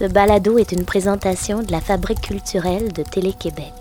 Ce 0.00 0.06
balado 0.06 0.56
est 0.56 0.72
une 0.72 0.86
présentation 0.86 1.62
de 1.62 1.70
la 1.70 1.82
Fabrique 1.82 2.22
culturelle 2.22 2.90
de 2.90 3.02
Télé-Québec. 3.02 3.74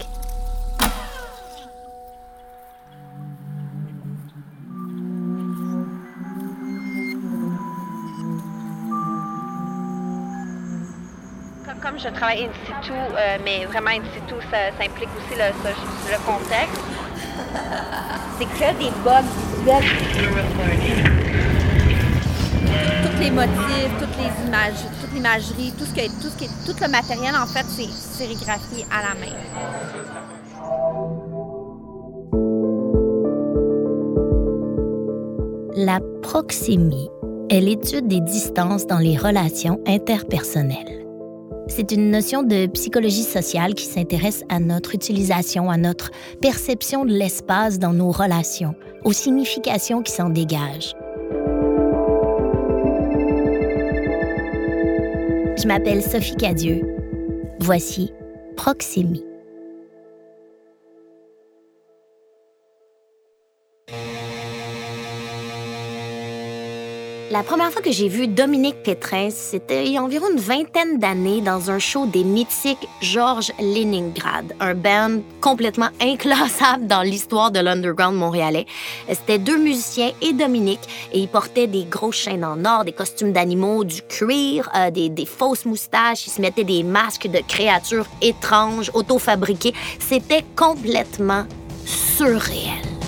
Comme, 11.82 11.98
je 11.98 12.10
travaille 12.10 12.44
in 12.44 12.50
situ, 12.66 12.92
euh, 12.92 13.38
mais 13.46 13.64
vraiment 13.68 13.92
in 13.92 14.04
situ, 14.14 14.36
ça, 14.52 14.58
ça 14.78 14.84
implique 14.84 15.08
aussi 15.16 15.40
le, 15.40 15.54
le 16.12 16.18
contexte. 16.26 16.82
C'est 18.38 18.46
que 18.46 18.78
des 18.78 18.92
bugs 19.06 19.24
Tous 23.06 23.20
les 23.22 23.32
motifs, 23.32 23.92
toutes 24.00 24.18
les 24.18 24.46
images, 24.46 24.84
tout 26.66 26.76
le 26.82 26.90
matériel 26.90 27.36
en 27.36 27.46
fait, 27.46 27.66
c'est 27.68 27.90
sérigraphié 27.90 28.86
à 28.92 29.02
la 29.02 29.16
main. 29.16 29.36
La 35.76 36.00
proxémie 36.22 37.10
est 37.50 37.62
l'étude 37.62 38.08
des 38.08 38.22
distances 38.22 38.86
dans 38.86 38.98
les 38.98 39.18
relations 39.18 39.80
interpersonnelles. 39.88 41.06
C'est 41.68 41.92
une 41.92 42.10
notion 42.10 42.44
de 42.44 42.66
psychologie 42.68 43.24
sociale 43.24 43.76
qui 43.76 43.86
s'intéresse 43.86 44.44
à 44.50 44.60
notre 44.60 44.96
utilisation, 44.96 45.70
à 45.70 45.78
notre 45.78 46.12
perception 46.42 47.06
de 47.06 47.12
l'espace 47.12 47.78
dans 47.78 47.94
nos 47.94 48.12
relations, 48.12 48.74
aux 49.06 49.14
significations 49.14 50.02
qui 50.02 50.12
s'en 50.12 50.30
dégagent. 50.30 50.96
Je 55.62 55.68
m'appelle 55.68 56.02
Sophie 56.02 56.38
Cadieux. 56.38 56.82
Voici 57.60 58.14
Proxémie. 58.56 59.29
La 67.32 67.44
première 67.44 67.72
fois 67.72 67.84
que 67.84 67.92
j'ai 67.92 68.08
vu 68.08 68.28
Dominique 68.28 68.82
Pétrin, 68.82 69.30
c'était 69.30 69.86
il 69.86 69.94
y 69.94 69.98
a 69.98 70.02
environ 70.02 70.26
une 70.32 70.40
vingtaine 70.40 70.98
d'années 70.98 71.42
dans 71.42 71.70
un 71.70 71.78
show 71.78 72.08
des 72.08 72.24
mythiques 72.24 72.88
Georges 73.02 73.52
Leningrad, 73.60 74.56
un 74.60 74.74
band 74.74 75.20
complètement 75.40 75.90
inclassable 76.02 76.88
dans 76.88 77.04
l'histoire 77.04 77.52
de 77.52 77.60
l'underground 77.60 78.18
montréalais. 78.18 78.66
C'était 79.08 79.38
deux 79.38 79.58
musiciens 79.60 80.12
et 80.24 80.34
Dominique, 80.34 80.80
et 81.14 81.20
ils 81.20 81.28
portaient 81.28 81.68
des 81.68 81.84
grosses 81.84 82.16
chaînes 82.16 82.44
en 82.44 82.66
or, 82.66 82.84
des 82.84 82.94
costumes 82.94 83.32
d'animaux, 83.32 83.84
du 83.84 84.02
cuir, 84.02 84.68
euh, 84.76 84.90
des, 84.90 85.10
des 85.10 85.28
fausses 85.28 85.66
moustaches, 85.66 86.26
ils 86.26 86.32
se 86.32 86.42
mettaient 86.42 86.64
des 86.64 86.82
masques 86.82 87.28
de 87.28 87.42
créatures 87.48 88.08
étranges, 88.24 88.90
auto-fabriquées. 88.96 89.76
C'était 90.00 90.46
complètement 90.56 91.46
surréel. 91.86 92.99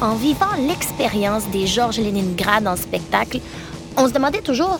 En 0.00 0.14
vivant 0.14 0.54
l'expérience 0.66 1.46
des 1.48 1.66
Georges 1.66 1.98
Leningrad 1.98 2.66
en 2.66 2.76
spectacle, 2.76 3.40
on 3.96 4.06
se 4.08 4.12
demandait 4.12 4.42
toujours 4.42 4.78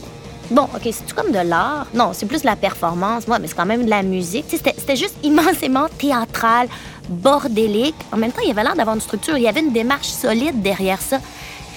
Bon, 0.50 0.62
OK, 0.62 0.80
c'est-tu 0.84 1.12
comme 1.14 1.30
de 1.30 1.46
l'art? 1.46 1.86
Non, 1.92 2.12
c'est 2.14 2.24
plus 2.24 2.40
de 2.40 2.46
la 2.46 2.56
performance. 2.56 3.28
Moi, 3.28 3.38
mais 3.38 3.48
c'est 3.48 3.54
quand 3.54 3.66
même 3.66 3.84
de 3.84 3.90
la 3.90 4.02
musique. 4.02 4.46
C'était 4.48 4.96
juste 4.96 5.16
immensément 5.22 5.88
théâtral, 5.98 6.68
bordélique. 7.10 7.94
En 8.12 8.16
même 8.16 8.32
temps, 8.32 8.40
il 8.42 8.48
y 8.48 8.50
avait 8.50 8.62
l'air 8.62 8.74
d'avoir 8.74 8.96
une 8.96 9.02
structure. 9.02 9.36
Il 9.36 9.42
y 9.42 9.48
avait 9.48 9.60
une 9.60 9.74
démarche 9.74 10.06
solide 10.06 10.62
derrière 10.62 11.02
ça. 11.02 11.18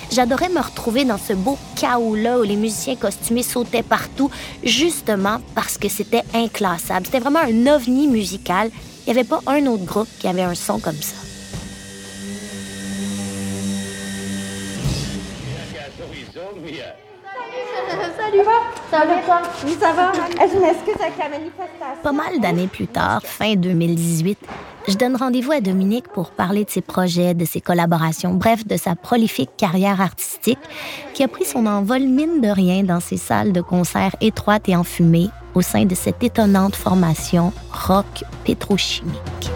J'adorais 0.10 0.48
me 0.48 0.62
retrouver 0.62 1.04
dans 1.04 1.18
ce 1.18 1.34
beau 1.34 1.58
chaos-là 1.76 2.40
où 2.40 2.44
les 2.44 2.56
musiciens 2.56 2.96
costumés 2.96 3.44
sautaient 3.44 3.84
partout, 3.84 4.32
justement 4.64 5.40
parce 5.54 5.78
que 5.78 5.90
c'était 5.90 6.24
inclassable. 6.34 7.08
C'était 7.08 7.20
vraiment 7.20 7.40
un 7.40 7.68
ovni 7.68 8.08
musical. 8.08 8.72
Il 9.06 9.14
n'y 9.14 9.20
avait 9.20 9.28
pas 9.28 9.42
un 9.48 9.66
autre 9.66 9.84
groupe 9.84 10.08
qui 10.20 10.30
avait 10.30 10.44
un 10.44 10.56
son 10.56 10.80
comme 10.80 11.02
ça. 11.02 11.31
Salut, 18.92 19.04
ça 19.04 19.06
va 19.06 19.22
toi? 19.22 19.42
Oui, 19.66 19.78
ça 19.80 19.94
va. 19.94 20.12
Je 20.38 20.60
m'excuse 20.60 21.02
avec 21.02 21.18
la 21.18 21.30
manifestation. 21.30 22.04
Pas 22.04 22.12
mal 22.12 22.42
d'années 22.42 22.68
plus 22.68 22.88
tard, 22.88 23.22
fin 23.24 23.56
2018, 23.56 24.38
je 24.88 24.96
donne 24.96 25.16
rendez-vous 25.16 25.54
à 25.54 25.62
Dominique 25.62 26.10
pour 26.10 26.32
parler 26.32 26.66
de 26.66 26.70
ses 26.70 26.82
projets, 26.82 27.34
de 27.34 27.46
ses 27.46 27.62
collaborations, 27.62 28.34
bref, 28.34 28.68
de 28.68 28.76
sa 28.76 28.96
prolifique 28.96 29.52
carrière 29.56 30.02
artistique 30.02 30.60
qui 31.14 31.24
a 31.24 31.30
pris 31.30 31.46
son 31.46 31.68
envol 31.68 32.02
mine 32.02 32.42
de 32.42 32.50
rien 32.50 32.84
dans 32.84 33.00
ses 33.00 33.18
salles 33.18 33.54
de 33.54 33.62
concert 33.62 34.14
étroites 34.20 34.68
et 34.68 34.76
enfumées 34.76 35.30
au 35.56 35.62
sein 35.62 35.86
de 35.86 35.96
cette 35.96 36.22
étonnante 36.22 36.76
formation 36.76 37.54
rock 37.72 38.26
pétrochimique. 38.44 39.52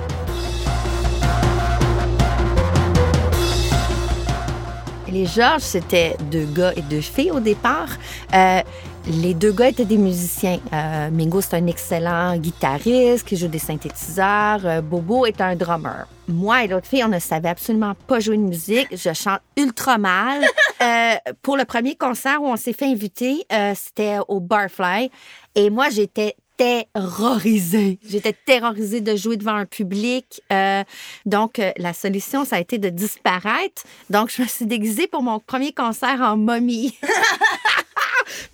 les 5.16 5.26
Georges, 5.26 5.62
c'était 5.62 6.18
deux 6.30 6.46
gars 6.46 6.74
et 6.76 6.82
deux 6.82 7.00
filles 7.00 7.32
au 7.32 7.40
départ. 7.40 7.88
Euh, 8.34 8.62
les 9.08 9.34
deux 9.34 9.52
gars 9.52 9.70
étaient 9.70 9.86
des 9.86 9.98
musiciens. 9.98 10.60
Euh, 10.74 11.10
Mingo, 11.12 11.42
c'est 11.42 11.56
un 11.56 11.68
excellent 11.68 12.38
guitariste 12.38 13.28
qui 13.28 13.38
joue 13.38 13.48
des 13.48 13.60
synthétiseurs. 13.60 14.66
Euh, 14.66 14.82
Bobo 14.82 15.26
est 15.26 15.42
un 15.42 15.56
drummer. 15.56 16.08
Moi 16.28 16.64
et 16.64 16.68
l'autre 16.68 16.88
fille, 16.88 17.04
on 17.04 17.10
ne 17.10 17.20
savait 17.20 17.50
absolument 17.50 17.94
pas 18.08 18.20
jouer 18.20 18.38
de 18.38 18.42
musique. 18.42 18.88
Je 18.92 19.14
chante 19.14 19.42
ultra 19.58 19.98
mal. 19.98 20.44
pour 21.42 21.58
le 21.58 21.66
premier 21.66 21.96
concert 21.96 22.42
où 22.42 22.48
on 22.48 22.56
s'est 22.58 22.74
fait 22.74 22.86
inviter, 22.86 23.46
c'était 23.76 24.18
au 24.28 24.40
Barfly. 24.40 25.10
Et 25.56 25.70
moi, 25.70 25.90
j'étais 25.90 26.36
terrorisée. 26.58 28.00
J'étais 28.08 28.34
terrorisée 28.34 29.02
de 29.02 29.16
jouer 29.16 29.38
devant 29.38 29.56
un 29.56 29.66
public. 29.66 30.42
Euh, 30.52 30.84
donc, 31.26 31.60
euh, 31.60 31.72
la 31.78 31.94
solution, 31.94 32.46
ça 32.46 32.58
a 32.58 32.60
été 32.60 32.78
de 32.78 32.90
disparaître. 32.90 33.84
Donc, 34.10 34.32
je 34.32 34.42
me 34.42 34.48
suis 34.48 34.66
déguisée 34.66 35.08
pour 35.08 35.22
mon 35.22 35.40
premier 35.40 35.74
concert 35.74 36.22
en 36.22 36.38
momie. 36.38 36.98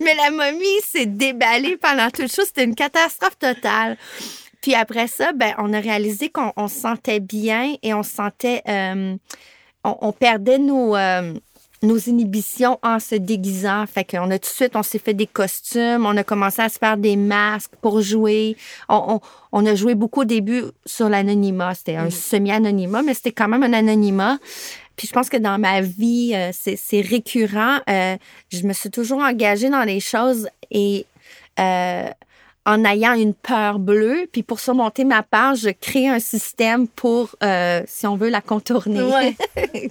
Mais 0.00 0.14
la 0.14 0.30
momie 0.30 0.80
s'est 0.84 1.06
déballée 1.06 1.76
pendant 1.76 2.10
tout 2.10 2.22
le 2.22 2.28
show. 2.28 2.42
C'était 2.44 2.64
une 2.64 2.74
catastrophe 2.74 3.38
totale. 3.38 3.96
Puis 4.60 4.74
après 4.74 5.08
ça, 5.08 5.32
ben, 5.32 5.54
on 5.58 5.72
a 5.72 5.80
réalisé 5.80 6.30
qu'on 6.30 6.68
se 6.68 6.80
sentait 6.80 7.20
bien 7.20 7.74
et 7.82 7.94
on 7.94 8.02
se 8.02 8.12
sentait... 8.12 8.62
Euh, 8.68 9.16
on, 9.84 10.12
perdait 10.12 10.58
nos 10.58 10.94
nos 11.82 11.98
inhibitions 11.98 12.78
en 12.82 12.98
se 12.98 13.16
déguisant. 13.16 13.84
Fait 13.86 14.04
qu'on 14.04 14.30
a 14.30 14.38
tout 14.38 14.48
de 14.48 14.54
suite, 14.54 14.76
on 14.76 14.82
s'est 14.82 14.98
fait 14.98 15.14
des 15.14 15.26
costumes, 15.26 16.06
on 16.06 16.16
a 16.16 16.24
commencé 16.24 16.62
à 16.62 16.68
se 16.68 16.78
faire 16.78 16.96
des 16.96 17.16
masques 17.16 17.72
pour 17.80 18.00
jouer. 18.00 18.56
On, 18.88 19.20
a 19.52 19.74
joué 19.74 19.94
beaucoup 19.94 20.20
au 20.20 20.24
début 20.24 20.62
sur 20.86 21.08
l'anonymat. 21.08 21.74
C'était 21.74 21.96
un 21.96 22.06
mm. 22.06 22.10
semi-anonymat, 22.10 23.02
mais 23.02 23.14
c'était 23.14 23.32
quand 23.32 23.48
même 23.48 23.62
un 23.62 23.72
anonymat. 23.72 24.38
Puis 24.96 25.08
je 25.08 25.12
pense 25.12 25.28
que 25.28 25.36
dans 25.36 25.58
ma 25.58 25.80
vie, 25.80 26.32
euh, 26.34 26.50
c'est 26.52 27.00
récurrent. 27.00 27.78
Euh, 27.88 28.16
je 28.50 28.62
me 28.66 28.72
suis 28.72 28.90
toujours 28.90 29.20
engagée 29.20 29.70
dans 29.70 29.84
les 29.84 30.00
choses 30.00 30.48
et 30.70 31.06
euh, 31.58 32.08
en 32.66 32.84
ayant 32.84 33.14
une 33.14 33.34
peur 33.34 33.78
bleue. 33.78 34.28
Puis 34.30 34.42
pour 34.42 34.60
surmonter 34.60 35.04
ma 35.04 35.22
peur, 35.22 35.54
je 35.54 35.70
crée 35.70 36.08
un 36.08 36.20
système 36.20 36.86
pour, 36.88 37.34
si 37.86 38.06
on 38.06 38.16
veut, 38.16 38.28
la 38.28 38.40
contourner. 38.40 39.02
Ouais. 39.02 39.36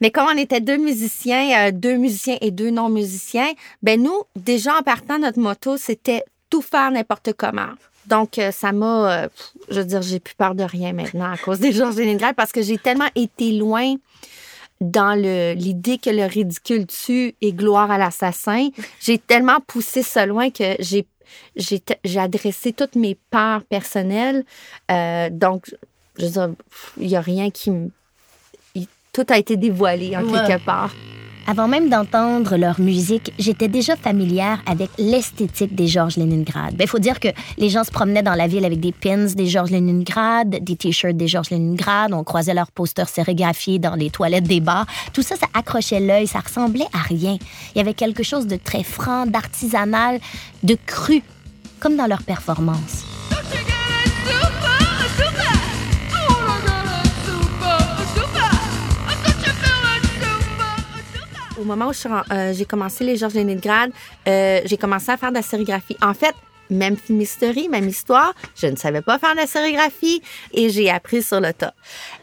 Mais 0.00 0.10
comme 0.10 0.26
on 0.32 0.38
était 0.38 0.60
deux 0.60 0.76
musiciens, 0.76 1.72
deux 1.72 1.96
musiciens 1.96 2.36
et 2.40 2.50
deux 2.50 2.70
non-musiciens, 2.70 3.52
ben 3.82 4.00
nous, 4.00 4.22
déjà 4.36 4.78
en 4.78 4.82
partant, 4.82 5.18
notre 5.18 5.40
moto, 5.40 5.76
c'était 5.76 6.22
tout 6.50 6.62
faire 6.62 6.90
n'importe 6.90 7.32
comment. 7.32 7.70
Donc, 8.06 8.38
euh, 8.38 8.50
ça 8.50 8.72
m'a, 8.72 9.24
euh, 9.24 9.28
je 9.70 9.80
veux 9.80 9.86
dire, 9.86 10.02
j'ai 10.02 10.20
plus 10.20 10.34
peur 10.34 10.54
de 10.54 10.64
rien 10.64 10.92
maintenant 10.92 11.30
à 11.30 11.36
cause 11.36 11.60
des 11.60 11.72
Georges 11.72 11.96
Leningrad 11.96 12.34
parce 12.34 12.52
que 12.52 12.62
j'ai 12.62 12.78
tellement 12.78 13.08
été 13.14 13.52
loin 13.52 13.94
dans 14.80 15.18
l'idée 15.18 15.98
que 15.98 16.10
le 16.10 16.26
ridicule 16.26 16.86
tue 16.86 17.34
et 17.40 17.52
gloire 17.52 17.90
à 17.90 17.98
l'assassin. 17.98 18.68
J'ai 19.00 19.18
tellement 19.18 19.60
poussé 19.66 20.02
ça 20.02 20.26
loin 20.26 20.50
que 20.50 20.76
j'ai 20.80 21.06
j'ai 21.56 22.20
adressé 22.20 22.72
toutes 22.72 22.94
mes 22.96 23.16
peurs 23.30 23.64
personnelles. 23.64 24.44
donc, 25.30 25.74
je 26.18 26.26
veux 26.26 26.30
dire, 26.30 26.50
il 26.98 27.08
n'y 27.08 27.16
a 27.16 27.20
rien 27.20 27.50
qui 27.50 27.70
me 27.70 27.90
tout 29.14 29.24
a 29.30 29.38
été 29.38 29.56
dévoilé 29.56 30.16
en 30.16 30.22
quelque 30.26 30.62
part. 30.64 30.94
Avant 31.46 31.68
même 31.68 31.90
d'entendre 31.90 32.56
leur 32.56 32.80
musique, 32.80 33.32
j'étais 33.38 33.68
déjà 33.68 33.96
familière 33.96 34.62
avec 34.66 34.88
l'esthétique 34.98 35.74
des 35.74 35.86
Georges 35.86 36.16
Leningrad. 36.16 36.72
Il 36.72 36.76
ben, 36.78 36.86
faut 36.86 36.98
dire 36.98 37.20
que 37.20 37.28
les 37.58 37.68
gens 37.68 37.84
se 37.84 37.90
promenaient 37.90 38.22
dans 38.22 38.34
la 38.34 38.46
ville 38.46 38.64
avec 38.64 38.80
des 38.80 38.92
pins 38.92 39.26
des 39.26 39.46
Georges 39.46 39.70
Leningrad, 39.70 40.48
des 40.48 40.76
t-shirts 40.76 41.16
des 41.16 41.28
Georges 41.28 41.50
Leningrad, 41.50 42.14
on 42.14 42.24
croisait 42.24 42.54
leurs 42.54 42.70
posters 42.70 43.10
sérigraphiés 43.10 43.78
dans 43.78 43.94
les 43.94 44.08
toilettes 44.08 44.44
des 44.44 44.60
bars. 44.60 44.86
Tout 45.12 45.22
ça, 45.22 45.36
ça 45.36 45.46
accrochait 45.52 46.00
l'œil, 46.00 46.26
ça 46.26 46.40
ressemblait 46.40 46.88
à 46.94 46.98
rien. 46.98 47.36
Il 47.74 47.78
y 47.78 47.80
avait 47.80 47.94
quelque 47.94 48.22
chose 48.22 48.46
de 48.46 48.56
très 48.56 48.82
franc, 48.82 49.26
d'artisanal, 49.26 50.20
de 50.62 50.78
cru, 50.86 51.22
comme 51.78 51.96
dans 51.96 52.06
leur 52.06 52.22
performance. 52.22 53.04
Au 61.58 61.64
moment 61.64 61.88
où 61.90 62.32
euh, 62.32 62.52
j'ai 62.52 62.64
commencé 62.64 63.04
les 63.04 63.16
Georges 63.16 63.34
Leningrad, 63.34 63.92
euh, 64.26 64.60
j'ai 64.64 64.76
commencé 64.76 65.10
à 65.10 65.16
faire 65.16 65.30
de 65.30 65.36
la 65.36 65.42
sérigraphie. 65.42 65.96
En 66.02 66.14
fait, 66.14 66.34
même 66.68 66.96
fumisterie, 66.96 67.68
même 67.68 67.88
histoire, 67.88 68.34
je 68.56 68.66
ne 68.66 68.76
savais 68.76 69.02
pas 69.02 69.18
faire 69.18 69.32
de 69.32 69.36
la 69.40 69.46
sérigraphie 69.46 70.22
et 70.52 70.70
j'ai 70.70 70.90
appris 70.90 71.22
sur 71.22 71.40
le 71.40 71.52
tas. 71.52 71.74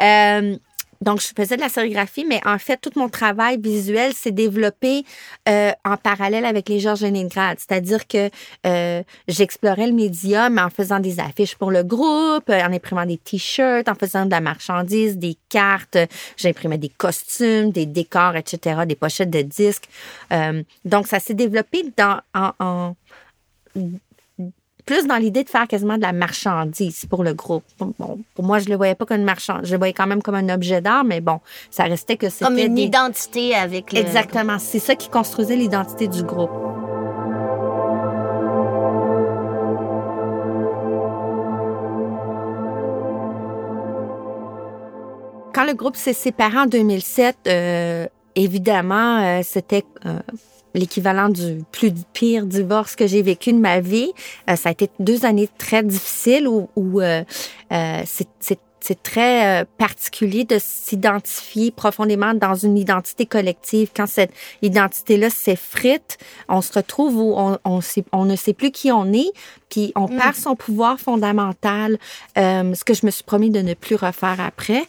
Euh, 0.01 0.57
donc, 1.01 1.19
je 1.19 1.27
faisais 1.35 1.55
de 1.55 1.61
la 1.61 1.69
sérigraphie, 1.69 2.25
mais 2.27 2.39
en 2.45 2.57
fait, 2.59 2.77
tout 2.77 2.91
mon 2.95 3.09
travail 3.09 3.59
visuel 3.59 4.13
s'est 4.13 4.31
développé 4.31 5.03
euh, 5.49 5.71
en 5.83 5.97
parallèle 5.97 6.45
avec 6.45 6.69
les 6.69 6.79
Georges 6.79 7.01
Leningrad. 7.01 7.57
C'est-à-dire 7.59 8.07
que 8.07 8.29
euh, 8.67 9.01
j'explorais 9.27 9.87
le 9.87 9.93
médium 9.93 10.59
en 10.59 10.69
faisant 10.69 10.99
des 10.99 11.19
affiches 11.19 11.55
pour 11.55 11.71
le 11.71 11.83
groupe, 11.83 12.49
euh, 12.49 12.61
en 12.61 12.71
imprimant 12.71 13.05
des 13.05 13.17
t-shirts, 13.17 13.89
en 13.89 13.95
faisant 13.95 14.25
de 14.25 14.31
la 14.31 14.41
marchandise, 14.41 15.17
des 15.17 15.37
cartes. 15.49 15.97
J'imprimais 16.37 16.77
des 16.77 16.89
costumes, 16.89 17.71
des 17.71 17.87
décors, 17.87 18.35
etc., 18.35 18.81
des 18.85 18.95
pochettes 18.95 19.31
de 19.31 19.41
disques. 19.41 19.89
Euh, 20.31 20.61
donc, 20.85 21.07
ça 21.07 21.19
s'est 21.19 21.33
développé 21.33 21.83
dans, 21.97 22.19
en, 22.35 22.51
en- 22.59 22.95
plus 24.85 25.07
dans 25.07 25.17
l'idée 25.17 25.43
de 25.43 25.49
faire 25.49 25.67
quasiment 25.67 25.97
de 25.97 26.01
la 26.01 26.13
marchandise 26.13 27.05
pour 27.09 27.23
le 27.23 27.33
groupe. 27.33 27.63
Bon, 27.79 28.19
pour 28.35 28.43
moi, 28.45 28.59
je 28.59 28.69
le 28.69 28.75
voyais 28.75 28.95
pas 28.95 29.05
comme 29.05 29.17
une 29.19 29.23
marchandise. 29.25 29.67
Je 29.67 29.73
le 29.73 29.77
voyais 29.77 29.93
quand 29.93 30.07
même 30.07 30.21
comme 30.21 30.35
un 30.35 30.49
objet 30.49 30.81
d'art, 30.81 31.03
mais 31.03 31.21
bon, 31.21 31.39
ça 31.69 31.83
restait 31.83 32.17
que 32.17 32.29
c'était 32.29 32.45
Comme 32.45 32.57
une 32.57 32.75
des- 32.75 32.83
identité 32.83 33.55
avec 33.55 33.93
le... 33.93 33.99
Exactement. 33.99 34.57
C'est 34.59 34.79
ça 34.79 34.95
qui 34.95 35.09
construisait 35.09 35.55
l'identité 35.55 36.07
du 36.07 36.23
groupe. 36.23 36.51
Quand 45.53 45.65
le 45.65 45.73
groupe 45.73 45.97
s'est 45.97 46.13
séparé 46.13 46.57
en 46.59 46.65
2007, 46.65 47.35
euh, 47.47 48.07
évidemment, 48.35 49.19
euh, 49.19 49.41
c'était 49.43 49.83
euh, 50.05 50.19
l'équivalent 50.73 51.29
du 51.29 51.63
plus 51.71 51.91
pire 52.13 52.45
divorce 52.45 52.95
que 52.95 53.07
j'ai 53.07 53.21
vécu 53.21 53.53
de 53.53 53.59
ma 53.59 53.79
vie. 53.79 54.11
Euh, 54.49 54.55
ça 54.55 54.69
a 54.69 54.71
été 54.71 54.89
deux 54.99 55.25
années 55.25 55.49
très 55.57 55.83
difficiles 55.83 56.47
où, 56.47 56.69
où, 56.75 57.01
euh, 57.01 57.23
euh, 57.71 58.01
c'est- 58.05 58.27
c'est 58.39 58.59
c'est 58.83 59.03
très 59.03 59.61
euh, 59.61 59.65
particulier 59.77 60.43
de 60.43 60.57
s'identifier 60.59 61.69
profondément 61.69 62.33
dans 62.33 62.55
une 62.55 62.79
identité 62.79 63.27
collective. 63.27 63.91
Quand 63.95 64.07
cette 64.07 64.31
identité-là 64.63 65.29
s'effrite, 65.29 66.17
on 66.49 66.61
se 66.63 66.73
retrouve 66.73 67.15
où 67.15 67.33
on, 67.37 67.59
on, 67.63 67.79
sait- 67.81 68.03
on 68.11 68.25
ne 68.25 68.35
sait 68.35 68.53
plus 68.53 68.71
qui 68.71 68.91
on 68.91 69.13
est, 69.13 69.31
puis 69.69 69.91
on 69.95 70.07
perd 70.07 70.33
son 70.35 70.55
pouvoir 70.55 70.99
fondamental, 70.99 71.99
euh, 72.39 72.73
ce 72.73 72.83
que 72.83 72.95
je 72.95 73.05
me 73.05 73.11
suis 73.11 73.23
promis 73.23 73.51
de 73.51 73.59
ne 73.61 73.75
plus 73.75 73.95
refaire 73.95 74.37
après. 74.39 74.83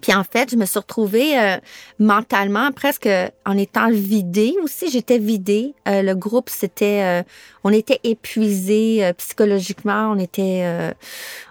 Puis 0.00 0.14
en 0.14 0.24
fait, 0.24 0.50
je 0.50 0.56
me 0.56 0.64
suis 0.64 0.78
retrouvée 0.78 1.38
euh, 1.38 1.56
mentalement 1.98 2.72
presque 2.72 3.08
en 3.46 3.56
étant 3.56 3.90
vidée 3.90 4.54
aussi. 4.62 4.90
J'étais 4.90 5.18
vidée. 5.18 5.74
Euh, 5.86 6.02
le 6.02 6.14
groupe, 6.14 6.50
c'était, 6.50 7.02
euh, 7.02 7.22
on 7.64 7.72
était 7.72 8.00
épuisés 8.04 9.12
psychologiquement. 9.18 10.12
On 10.12 10.18
était, 10.18 10.64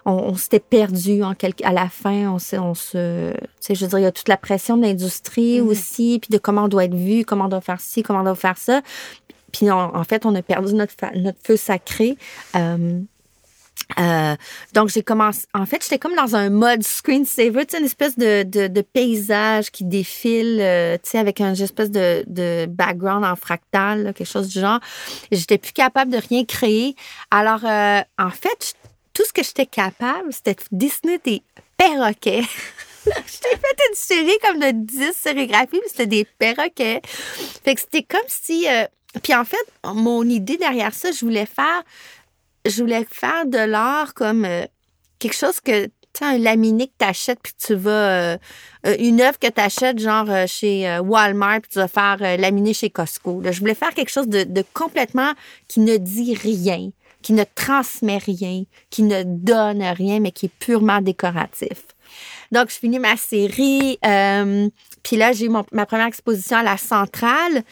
on, 0.04 0.12
on 0.12 0.34
s'était 0.34 0.60
perdu 0.60 1.22
en 1.22 1.34
quelque, 1.34 1.64
à 1.64 1.72
la 1.72 1.88
fin. 1.88 2.32
On 2.32 2.38
se, 2.38 2.56
on 2.56 2.74
se, 2.74 3.32
tu 3.32 3.38
sais, 3.60 3.74
je 3.74 3.84
veux 3.84 3.90
dire, 3.90 3.98
il 3.98 4.02
y 4.02 4.06
a 4.06 4.12
toute 4.12 4.28
la 4.28 4.36
pression 4.36 4.76
de 4.76 4.82
l'industrie 4.82 5.60
aussi, 5.60 6.18
puis 6.20 6.30
de 6.30 6.38
comment 6.38 6.64
on 6.64 6.68
doit 6.68 6.84
être 6.84 6.94
vu, 6.94 7.24
comment 7.24 7.46
on 7.46 7.48
doit 7.48 7.60
faire 7.60 7.80
ci, 7.80 8.02
comment 8.02 8.20
on 8.20 8.24
doit 8.24 8.34
faire 8.34 8.58
ça. 8.58 8.82
Puis 9.52 9.70
en, 9.70 9.94
en 9.94 10.04
fait, 10.04 10.26
on 10.26 10.34
a 10.34 10.42
perdu 10.42 10.74
notre 10.74 10.94
feu 11.42 11.56
sacré. 11.56 12.16
Euh, 13.98 14.36
donc, 14.74 14.88
j'ai 14.90 15.02
commencé. 15.02 15.46
En 15.54 15.66
fait, 15.66 15.82
j'étais 15.82 15.98
comme 15.98 16.14
dans 16.14 16.36
un 16.36 16.50
mode 16.50 16.82
screensaver, 16.82 17.66
tu 17.66 17.72
sais, 17.72 17.78
une 17.78 17.86
espèce 17.86 18.16
de, 18.16 18.42
de, 18.42 18.80
paysage 18.82 19.70
qui 19.70 19.84
défile, 19.84 20.58
euh, 20.60 20.96
tu 21.02 21.10
sais, 21.10 21.18
avec 21.18 21.40
une 21.40 21.60
espèce 21.60 21.90
de, 21.90 22.24
de 22.26 22.66
background 22.66 23.24
en 23.24 23.36
fractal, 23.36 24.12
quelque 24.14 24.28
chose 24.28 24.48
du 24.48 24.60
genre. 24.60 24.80
J'étais 25.32 25.58
plus 25.58 25.72
capable 25.72 26.12
de 26.12 26.18
rien 26.18 26.44
créer. 26.44 26.96
Alors, 27.30 27.64
euh, 27.64 28.00
en 28.18 28.30
fait, 28.30 28.74
tout 29.14 29.24
ce 29.24 29.32
que 29.32 29.42
j'étais 29.42 29.66
capable, 29.66 30.32
c'était 30.32 30.54
de 30.54 30.76
dessiner 30.76 31.18
des 31.18 31.42
perroquets. 31.76 32.42
J'étais 33.06 33.56
fait 33.56 33.88
une 33.88 33.94
série 33.94 34.38
comme 34.46 34.60
de 34.60 34.70
10 34.70 35.12
sérigraphies, 35.14 35.80
puis 35.80 35.88
c'était 35.88 36.06
des 36.06 36.26
perroquets. 36.38 37.00
Fait 37.64 37.74
que 37.74 37.80
c'était 37.80 38.02
comme 38.02 38.20
si. 38.26 38.66
Puis 39.22 39.34
en 39.34 39.44
fait, 39.44 39.56
mon 39.84 40.24
idée 40.24 40.58
derrière 40.58 40.92
ça, 40.92 41.10
je 41.10 41.24
voulais 41.24 41.46
faire 41.46 41.82
je 42.68 42.82
voulais 42.82 43.06
faire 43.10 43.46
de 43.46 43.58
l'art 43.58 44.14
comme 44.14 44.44
euh, 44.44 44.64
quelque 45.18 45.34
chose 45.34 45.60
que 45.60 45.88
un 46.20 46.38
laminé 46.38 46.88
que 46.88 46.92
t'achètes 46.98 47.40
puis 47.42 47.52
tu 47.58 47.74
vas 47.74 47.90
euh, 47.90 48.38
euh, 48.86 48.96
une 48.98 49.20
œuvre 49.20 49.38
que 49.38 49.48
t'achètes 49.48 49.98
genre 49.98 50.28
chez 50.46 50.98
Walmart 51.00 51.60
puis 51.60 51.70
tu 51.72 51.78
vas 51.78 51.88
faire 51.88 52.18
euh, 52.20 52.36
laminer 52.36 52.74
chez 52.74 52.90
Costco. 52.90 53.42
Je 53.44 53.58
voulais 53.60 53.74
faire 53.74 53.94
quelque 53.94 54.10
chose 54.10 54.28
de, 54.28 54.64
complètement 54.72 55.32
qui 55.68 55.80
ne 55.80 55.96
dit 55.96 56.34
rien, 56.34 56.90
qui 57.22 57.32
ne 57.32 57.44
transmet 57.54 58.18
rien, 58.18 58.64
qui 58.90 59.02
ne 59.02 59.22
donne 59.24 59.82
rien 59.82 60.20
mais 60.20 60.32
qui 60.32 60.46
est 60.46 60.58
purement 60.58 61.00
décoratif. 61.00 61.86
Donc 62.52 62.70
je 62.70 62.74
finis 62.76 62.98
ma 62.98 63.16
série 63.16 63.98
puis 65.02 65.16
là 65.16 65.32
j'ai 65.32 65.48
mon- 65.48 65.66
ma 65.72 65.86
première 65.86 66.06
exposition 66.06 66.58
à 66.58 66.62
la 66.62 66.78
centrale 66.78 67.62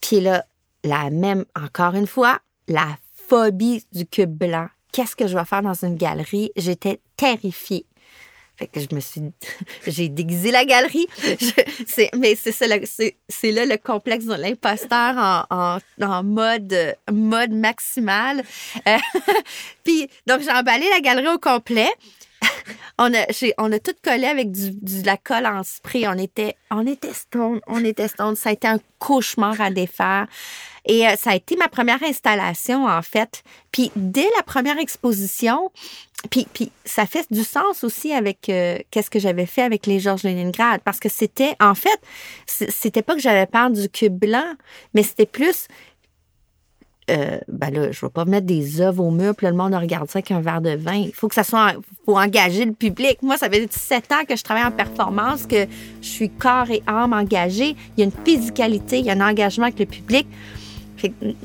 puis 0.00 0.20
là 0.20 0.44
la 0.84 1.10
même 1.10 1.44
encore 1.60 1.94
une 1.94 2.06
fois 2.06 2.40
la 2.68 2.86
phobie 3.30 3.84
du 3.92 4.06
cube 4.06 4.36
blanc. 4.36 4.66
Qu'est-ce 4.92 5.14
que 5.14 5.28
je 5.28 5.38
vais 5.38 5.44
faire 5.44 5.62
dans 5.62 5.84
une 5.84 5.96
galerie? 5.96 6.50
J'étais 6.56 7.00
terrifiée. 7.16 7.86
Fait 8.56 8.66
que 8.66 8.80
je 8.80 8.92
me 8.94 8.98
suis... 9.00 9.22
J'ai 9.86 10.08
déguisé 10.08 10.50
la 10.50 10.64
galerie. 10.64 11.06
Je- 11.22 12.18
mais 12.18 12.34
c'est 12.34 13.52
là 13.52 13.64
le 13.64 13.76
complexe 13.76 14.24
de 14.26 14.34
l'imposteur 14.34 15.46
en, 15.48 15.78
en, 16.02 16.22
mode, 16.24 16.96
mode 17.10 17.52
maximal. 17.52 18.42
Euh, 18.88 18.96
Puis, 19.84 20.08
donc, 20.26 20.42
j'ai 20.42 20.50
emballé 20.50 20.86
la 20.90 21.00
galerie 21.00 21.32
au 21.32 21.38
complet. 21.38 21.88
On 22.98 23.12
a, 23.14 23.26
on 23.58 23.72
a 23.72 23.78
tout 23.78 23.94
collé 24.02 24.26
avec 24.26 24.50
du, 24.50 24.70
de 24.72 25.06
la 25.06 25.16
colle 25.16 25.46
en 25.46 25.62
spray. 25.62 26.06
On 26.06 26.18
était, 26.18 26.56
on 26.70 26.86
était 26.86 27.12
stone, 27.12 27.60
on 27.66 27.84
était 27.84 28.08
stone. 28.08 28.36
Ça 28.36 28.50
a 28.50 28.52
été 28.52 28.68
un 28.68 28.78
cauchemar 28.98 29.60
à 29.60 29.70
défaire. 29.70 30.26
Et 30.86 31.06
euh, 31.06 31.16
ça 31.16 31.30
a 31.30 31.34
été 31.34 31.56
ma 31.56 31.68
première 31.68 32.02
installation, 32.02 32.86
en 32.86 33.02
fait. 33.02 33.42
Puis 33.72 33.92
dès 33.96 34.26
la 34.36 34.42
première 34.42 34.78
exposition, 34.78 35.70
puis, 36.30 36.46
puis 36.52 36.70
ça 36.84 37.06
fait 37.06 37.26
du 37.30 37.44
sens 37.44 37.82
aussi 37.82 38.12
avec 38.12 38.48
euh, 38.48 38.78
qu'est-ce 38.90 39.10
que 39.10 39.18
j'avais 39.18 39.46
fait 39.46 39.62
avec 39.62 39.86
les 39.86 40.00
Georges 40.00 40.24
Leningrad. 40.24 40.80
Parce 40.82 41.00
que 41.00 41.08
c'était, 41.08 41.54
en 41.60 41.74
fait, 41.74 42.00
c'était 42.46 43.02
pas 43.02 43.14
que 43.14 43.20
j'avais 43.20 43.46
peur 43.46 43.70
du 43.70 43.88
cube 43.88 44.18
blanc, 44.18 44.54
mais 44.94 45.02
c'était 45.02 45.26
plus 45.26 45.66
euh, 47.10 47.38
ben 47.48 47.70
là, 47.70 47.90
je 47.90 48.06
vais 48.06 48.10
pas 48.10 48.24
mettre 48.24 48.46
des 48.46 48.80
œuvres 48.80 49.04
au 49.04 49.10
mur, 49.10 49.34
puis 49.34 49.46
le 49.46 49.52
monde 49.52 49.74
regarde 49.74 50.08
ça 50.08 50.18
avec 50.18 50.30
un 50.30 50.40
verre 50.40 50.60
de 50.60 50.76
vin. 50.76 50.94
Il 50.94 51.12
faut 51.12 51.28
que 51.28 51.34
ça 51.34 51.44
soit, 51.44 51.74
faut 52.04 52.18
engager 52.18 52.64
le 52.64 52.72
public. 52.72 53.18
Moi, 53.22 53.36
ça 53.36 53.50
fait 53.50 53.66
17 53.66 54.12
ans 54.12 54.24
que 54.28 54.36
je 54.36 54.42
travaille 54.42 54.64
en 54.64 54.70
performance, 54.70 55.46
que 55.46 55.66
je 56.00 56.08
suis 56.08 56.30
corps 56.30 56.70
et 56.70 56.82
âme 56.86 57.12
engagée. 57.12 57.76
Il 57.96 58.00
y 58.00 58.02
a 58.02 58.04
une 58.04 58.24
physicalité, 58.24 58.98
il 59.00 59.06
y 59.06 59.10
a 59.10 59.14
un 59.14 59.28
engagement 59.28 59.64
avec 59.64 59.78
le 59.78 59.86
public. 59.86 60.26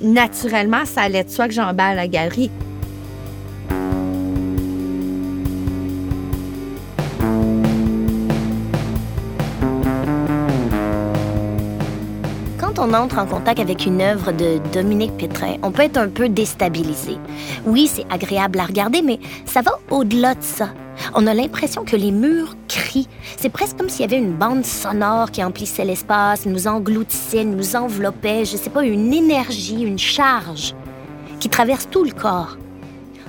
Naturellement, 0.01 0.86
ça 0.86 1.01
allait 1.01 1.24
de 1.24 1.29
soi 1.29 1.48
que 1.48 1.53
j'emballe 1.53 1.95
la 1.95 2.07
galerie. 2.07 2.51
On 12.85 12.93
entre 12.93 13.17
en 13.17 13.25
contact 13.25 13.59
avec 13.59 13.87
une 13.87 13.99
œuvre 13.99 14.31
de 14.31 14.59
Dominique 14.71 15.17
Pétrin, 15.17 15.55
on 15.63 15.71
peut 15.71 15.81
être 15.81 15.97
un 15.97 16.07
peu 16.07 16.29
déstabilisé. 16.29 17.17
Oui, 17.65 17.89
c'est 17.91 18.05
agréable 18.11 18.59
à 18.59 18.65
regarder, 18.65 19.01
mais 19.01 19.19
ça 19.45 19.61
va 19.61 19.79
au-delà 19.89 20.35
de 20.35 20.43
ça. 20.43 20.69
On 21.15 21.25
a 21.25 21.33
l'impression 21.33 21.83
que 21.83 21.95
les 21.95 22.11
murs 22.11 22.55
crient. 22.67 23.07
C'est 23.37 23.49
presque 23.49 23.77
comme 23.77 23.89
s'il 23.89 24.01
y 24.01 24.03
avait 24.03 24.21
une 24.21 24.33
bande 24.33 24.65
sonore 24.65 25.31
qui 25.31 25.43
emplissait 25.43 25.83
l'espace, 25.83 26.45
nous 26.45 26.67
engloutissait, 26.67 27.43
nous 27.43 27.75
enveloppait, 27.75 28.45
je 28.45 28.55
sais 28.55 28.69
pas, 28.69 28.85
une 28.85 29.13
énergie, 29.13 29.81
une 29.81 29.99
charge 29.99 30.75
qui 31.39 31.49
traverse 31.49 31.87
tout 31.89 32.03
le 32.03 32.11
corps. 32.11 32.55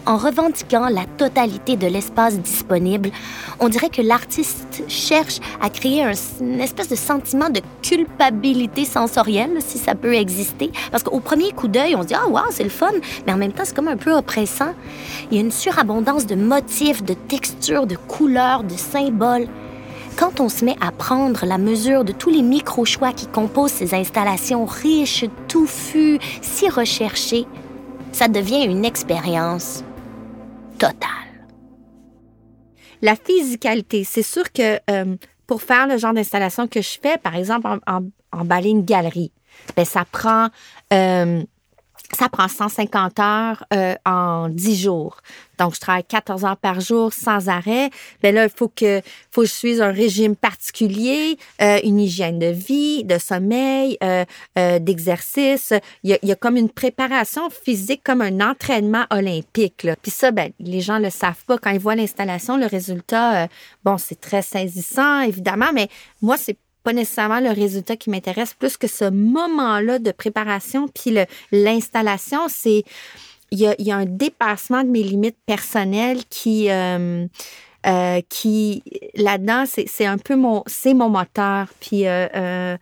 En 0.06 0.18
revendiquant 0.18 0.88
la 0.88 1.04
totalité 1.18 1.76
de 1.76 1.88
l'espace 1.88 2.38
disponible, 2.38 3.10
on 3.58 3.68
dirait 3.68 3.88
que 3.88 4.02
l'artiste 4.02 4.84
cherche 4.86 5.40
à 5.60 5.68
créer 5.68 6.04
un- 6.04 6.12
une 6.40 6.60
espèce 6.60 6.88
de 6.88 6.94
sentiment 6.94 7.50
de 7.50 7.60
culpabilité 7.82 8.84
sensorielle, 8.84 9.56
si 9.58 9.78
ça 9.78 9.96
peut 9.96 10.14
exister. 10.14 10.70
Parce 10.92 11.02
qu'au 11.02 11.18
premier 11.18 11.50
coup 11.50 11.66
d'œil, 11.66 11.96
on 11.96 12.02
se 12.02 12.06
dit 12.06 12.14
Ah, 12.14 12.28
wow, 12.28 12.42
c'est 12.50 12.62
le 12.62 12.70
fun, 12.70 12.92
mais 13.26 13.32
en 13.32 13.36
même 13.36 13.50
temps, 13.52 13.64
c'est 13.64 13.74
comme 13.74 13.88
un 13.88 13.96
peu 13.96 14.12
oppressant. 14.12 14.74
Il 15.32 15.36
y 15.36 15.40
a 15.40 15.42
une 15.42 15.50
surabondance 15.50 16.24
de 16.26 16.36
motifs, 16.36 17.02
de 17.02 17.14
textures, 17.14 17.88
de 17.88 17.96
couleurs, 17.96 18.62
de 18.62 18.76
symboles. 18.76 19.48
Quand 20.16 20.38
on 20.38 20.48
se 20.48 20.64
met 20.64 20.76
à 20.80 20.92
prendre 20.92 21.44
la 21.44 21.58
mesure 21.58 22.04
de 22.04 22.12
tous 22.12 22.30
les 22.30 22.42
micro-choix 22.42 23.12
qui 23.12 23.26
composent 23.26 23.72
ces 23.72 23.92
installations 23.92 24.66
riches, 24.66 25.24
touffues, 25.48 26.20
si 26.42 26.68
recherchées, 26.70 27.44
ça 28.12 28.28
devient 28.28 28.64
une 28.64 28.84
expérience 28.84 29.82
totale. 30.76 31.26
La 33.02 33.16
physicalité, 33.16 34.04
c'est 34.04 34.22
sûr 34.22 34.52
que 34.52 34.78
euh, 34.90 35.16
pour 35.46 35.62
faire 35.62 35.86
le 35.86 35.98
genre 35.98 36.14
d'installation 36.14 36.66
que 36.66 36.80
je 36.80 36.98
fais, 37.00 37.18
par 37.18 37.36
exemple, 37.36 37.68
en, 37.86 38.00
emballer 38.32 38.70
une 38.70 38.84
galerie, 38.84 39.32
ben 39.76 39.84
ça 39.84 40.04
prend 40.04 40.48
euh, 40.92 41.42
ça 42.12 42.28
prend 42.28 42.48
150 42.48 43.18
heures 43.20 43.64
euh, 43.72 43.94
en 44.04 44.48
10 44.48 44.82
jours. 44.82 45.18
Donc, 45.58 45.74
je 45.74 45.80
travaille 45.80 46.04
14 46.04 46.44
heures 46.44 46.56
par 46.56 46.80
jour 46.80 47.12
sans 47.12 47.48
arrêt. 47.48 47.90
Mais 48.22 48.32
ben 48.32 48.34
là, 48.34 48.44
il 48.44 48.50
faut 48.50 48.68
que, 48.68 49.00
faut 49.30 49.42
que 49.42 49.46
je 49.46 49.52
suive 49.52 49.82
un 49.82 49.90
régime 49.90 50.36
particulier, 50.36 51.38
euh, 51.62 51.78
une 51.82 51.98
hygiène 51.98 52.38
de 52.38 52.46
vie, 52.46 53.04
de 53.04 53.18
sommeil, 53.18 53.96
euh, 54.02 54.24
euh 54.58 54.78
d'exercice. 54.78 55.72
Il 56.02 56.10
y, 56.10 56.12
a, 56.12 56.18
il 56.22 56.28
y, 56.28 56.32
a, 56.32 56.36
comme 56.36 56.56
une 56.56 56.68
préparation 56.68 57.48
physique, 57.50 58.02
comme 58.04 58.20
un 58.20 58.40
entraînement 58.40 59.06
olympique. 59.10 59.82
Là. 59.82 59.96
Puis 60.00 60.10
ça, 60.10 60.30
ben, 60.30 60.52
les 60.60 60.80
gens 60.80 60.98
le 60.98 61.10
savent 61.10 61.44
pas. 61.46 61.58
Quand 61.58 61.70
ils 61.70 61.80
voient 61.80 61.96
l'installation, 61.96 62.56
le 62.56 62.66
résultat, 62.66 63.44
euh, 63.44 63.46
bon, 63.84 63.96
c'est 63.98 64.20
très 64.20 64.42
saisissant, 64.42 65.20
évidemment, 65.20 65.72
mais 65.72 65.88
moi, 66.20 66.36
c'est 66.36 66.58
pas 66.86 66.92
nécessairement 66.92 67.40
le 67.40 67.50
résultat 67.50 67.96
qui 67.96 68.10
m'intéresse, 68.10 68.54
plus 68.54 68.76
que 68.76 68.86
ce 68.86 69.10
moment-là 69.10 69.98
de 69.98 70.12
préparation, 70.12 70.86
puis 70.86 71.18
l'installation, 71.50 72.42
c'est 72.46 72.84
il 73.50 73.58
y 73.58 73.66
a, 73.66 73.74
y 73.80 73.90
a, 73.90 73.96
un 73.96 74.04
dépassement 74.06 74.84
de 74.84 74.88
mes 74.88 75.02
limites 75.02 75.38
personnelles 75.46 76.24
qui 76.30 76.70
euh, 76.70 77.26
euh, 77.88 78.20
qui 78.28 78.84
là-dedans 79.14 79.64
c'est 79.66 80.06
un 80.06 80.18
peu 80.18 80.36
mon 80.36 80.62
c'est 80.66 80.94
mon 80.94 81.08
moteur 81.08 81.68
puis 81.80 82.06
euh, 82.06 82.76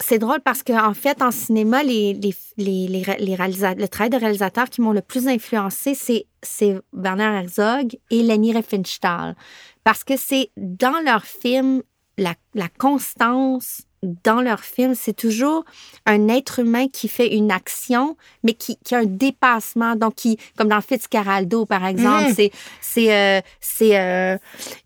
c'est 0.00 0.18
drôle 0.18 0.40
parce 0.40 0.62
qu'en 0.62 0.88
en 0.88 0.94
fait, 0.94 1.22
en 1.22 1.30
cinéma, 1.30 1.82
les, 1.82 2.14
les, 2.14 2.34
les, 2.56 2.88
les 2.88 3.36
le 3.36 3.86
travail 3.86 4.10
de 4.10 4.16
réalisateurs 4.16 4.70
qui 4.70 4.80
m'ont 4.80 4.92
le 4.92 5.02
plus 5.02 5.28
influencé, 5.28 5.94
c'est, 5.94 6.80
Werner 6.92 7.24
Herzog 7.24 7.98
et 8.10 8.22
Leni 8.22 8.52
Riefenstahl. 8.52 9.36
Parce 9.84 10.02
que 10.02 10.16
c'est 10.16 10.50
dans 10.56 11.04
leurs 11.04 11.24
films, 11.24 11.82
la, 12.20 12.34
la 12.54 12.68
constance 12.68 13.82
dans 14.24 14.40
leur 14.40 14.60
film, 14.60 14.94
c'est 14.94 15.12
toujours 15.12 15.64
un 16.06 16.28
être 16.28 16.60
humain 16.60 16.86
qui 16.88 17.06
fait 17.06 17.34
une 17.34 17.50
action, 17.50 18.16
mais 18.42 18.54
qui, 18.54 18.78
qui, 18.82 18.94
a 18.94 18.98
un 18.98 19.04
dépassement. 19.04 19.94
Donc, 19.94 20.14
qui, 20.14 20.38
comme 20.56 20.68
dans 20.68 20.80
Fitzcarraldo, 20.80 21.66
par 21.66 21.84
exemple, 21.84 22.30
mm. 22.30 22.34
c'est 22.34 22.50
c'est 22.80 23.14
euh, 23.14 23.40
c'est 23.60 23.98
euh, 23.98 24.38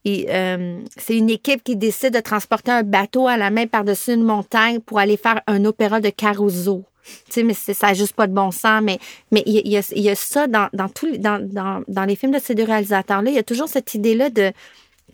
euh, 0.06 0.80
c'est 0.96 1.16
une 1.16 1.30
équipe 1.30 1.62
qui 1.62 1.76
décide 1.76 2.14
de 2.14 2.20
transporter 2.20 2.72
un 2.72 2.82
bateau 2.82 3.28
à 3.28 3.36
la 3.36 3.50
main 3.50 3.66
par-dessus 3.66 4.14
une 4.14 4.24
montagne 4.24 4.80
pour 4.80 4.98
aller 4.98 5.16
faire 5.16 5.40
un 5.46 5.64
opéra 5.64 6.00
de 6.00 6.10
Caruso. 6.10 6.84
Tu 7.26 7.32
sais, 7.32 7.42
mais 7.42 7.54
ça 7.54 7.88
n'a 7.88 7.94
juste 7.94 8.14
pas 8.14 8.26
de 8.26 8.32
bon 8.32 8.50
sens. 8.50 8.82
Mais 8.82 8.98
mais 9.30 9.42
il 9.46 9.68
y, 9.68 9.76
a, 9.76 9.92
il 9.94 10.02
y 10.02 10.10
a 10.10 10.14
ça 10.14 10.46
dans, 10.46 10.68
dans, 10.72 10.88
tout, 10.88 11.16
dans, 11.18 11.38
dans, 11.46 11.84
dans 11.86 12.04
les 12.04 12.16
films 12.16 12.32
de 12.32 12.38
ces 12.38 12.54
deux 12.54 12.64
réalisateurs-là. 12.64 13.30
Il 13.30 13.36
y 13.36 13.38
a 13.38 13.42
toujours 13.42 13.68
cette 13.68 13.94
idée-là 13.94 14.30
de 14.30 14.52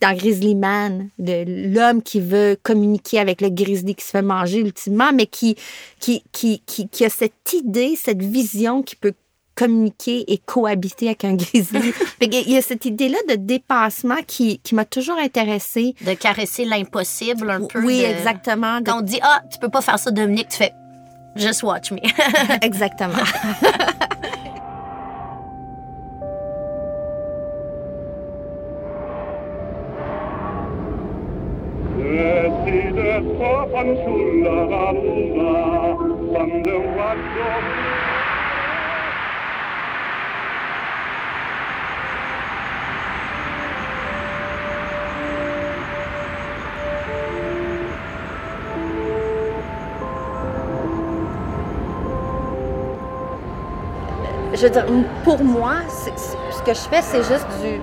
dans 0.00 0.16
Grizzly 0.16 0.54
Man, 0.54 1.08
de 1.18 1.44
l'homme 1.74 2.02
qui 2.02 2.20
veut 2.20 2.56
communiquer 2.62 3.18
avec 3.18 3.40
le 3.40 3.50
grizzly 3.50 3.94
qui 3.94 4.04
se 4.04 4.10
fait 4.10 4.22
manger 4.22 4.58
ultimement, 4.58 5.12
mais 5.14 5.26
qui, 5.26 5.56
qui, 6.00 6.22
qui, 6.32 6.62
qui, 6.64 7.04
a 7.04 7.10
cette 7.10 7.52
idée, 7.52 7.96
cette 7.96 8.22
vision 8.22 8.82
qui 8.82 8.96
peut 8.96 9.12
communiquer 9.54 10.32
et 10.32 10.38
cohabiter 10.38 11.08
avec 11.08 11.24
un 11.24 11.34
grizzly. 11.34 11.92
Il 12.22 12.50
y 12.50 12.56
a 12.56 12.62
cette 12.62 12.86
idée-là 12.86 13.18
de 13.28 13.34
dépassement 13.34 14.22
qui, 14.26 14.58
qui 14.60 14.74
m'a 14.74 14.86
toujours 14.86 15.18
intéressée. 15.18 15.94
De 16.06 16.14
caresser 16.14 16.64
l'impossible 16.64 17.50
un 17.50 17.66
peu. 17.66 17.84
Oui, 17.84 18.00
exactement. 18.00 18.80
Quand 18.84 18.98
on 18.98 19.02
dit, 19.02 19.18
ah, 19.22 19.42
tu 19.52 19.58
peux 19.58 19.68
pas 19.68 19.82
faire 19.82 19.98
ça, 19.98 20.10
Dominique, 20.10 20.48
tu 20.48 20.56
fais, 20.56 20.72
just 21.36 21.62
watch 21.62 21.90
me. 21.90 21.98
exactement. 22.62 23.12
Je 54.52 54.66
veux 54.66 54.72
pour 55.24 55.42
moi, 55.42 55.76
ce 55.88 56.62
que 56.62 56.74
je 56.74 56.80
fais, 56.88 57.00
c'est 57.02 57.22
juste 57.22 57.46
du, 57.62 57.80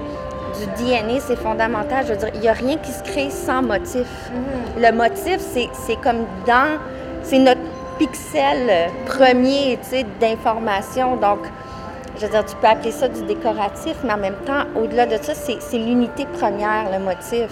du 0.58 0.84
DNA, 0.84 1.20
c'est 1.20 1.36
fondamental. 1.36 2.06
Je 2.08 2.14
veux 2.14 2.18
dire, 2.18 2.30
il 2.34 2.42
n'y 2.42 2.50
a 2.50 2.54
rien 2.54 2.78
qui 2.78 2.92
se 2.92 3.04
crée 3.04 3.30
sans 3.30 3.62
motif. 3.62 4.08
Mhm. 4.32 4.84
Le 4.84 4.92
motif, 4.92 5.40
c'est 5.40 5.96
comme 6.02 6.26
dans. 6.46 6.78
C'est 7.24 7.40
notre 7.40 7.62
pixel 7.98 8.92
premier 9.06 9.78
d'information. 10.20 11.18
Donc, 11.18 11.40
je 12.18 12.26
veux 12.26 12.32
dire, 12.32 12.46
tu 12.46 12.56
peux 12.56 12.68
appeler 12.68 12.92
ça 12.92 13.08
du 13.08 13.22
décoratif, 13.24 13.96
mais 14.04 14.14
en 14.14 14.18
même 14.18 14.38
temps, 14.46 14.64
au-delà 14.76 15.06
de 15.06 15.22
ça, 15.22 15.34
c'est 15.36 15.78
l'unité 15.78 16.26
première, 16.26 16.92
le 16.92 17.04
motif. 17.04 17.50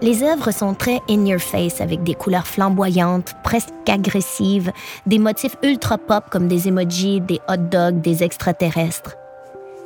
Les 0.00 0.22
œuvres 0.22 0.52
sont 0.52 0.74
très 0.74 1.00
in 1.10 1.26
your 1.26 1.40
face 1.40 1.80
avec 1.80 2.04
des 2.04 2.14
couleurs 2.14 2.46
flamboyantes, 2.46 3.34
presque 3.42 3.70
agressives, 3.88 4.70
des 5.06 5.18
motifs 5.18 5.56
ultra 5.64 5.98
pop 5.98 6.24
comme 6.30 6.46
des 6.46 6.68
emojis, 6.68 7.20
des 7.20 7.40
hot 7.48 7.56
dogs, 7.56 8.00
des 8.00 8.22
extraterrestres. 8.22 9.17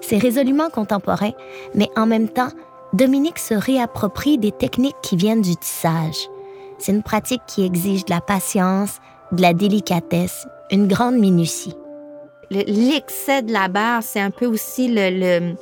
C'est 0.02 0.18
résolument 0.18 0.68
contemporain, 0.68 1.32
mais 1.74 1.88
en 1.96 2.06
même 2.06 2.28
temps, 2.28 2.50
Dominique 2.92 3.38
se 3.38 3.54
réapproprie 3.54 4.36
des 4.36 4.52
techniques 4.52 5.00
qui 5.02 5.16
viennent 5.16 5.40
du 5.40 5.56
tissage. 5.56 6.28
C'est 6.78 6.92
une 6.92 7.02
pratique 7.02 7.40
qui 7.46 7.64
exige 7.64 8.04
de 8.04 8.10
la 8.10 8.20
patience, 8.20 8.98
de 9.30 9.40
la 9.40 9.54
délicatesse, 9.54 10.46
une 10.70 10.88
grande 10.88 11.16
minutie. 11.16 11.74
L'excès 12.50 13.40
de 13.42 13.52
la 13.52 13.68
barre, 13.68 14.02
c'est 14.02 14.20
un 14.20 14.30
peu 14.30 14.44
aussi 14.44 14.88
le, 14.88 15.08
le, 15.10 15.54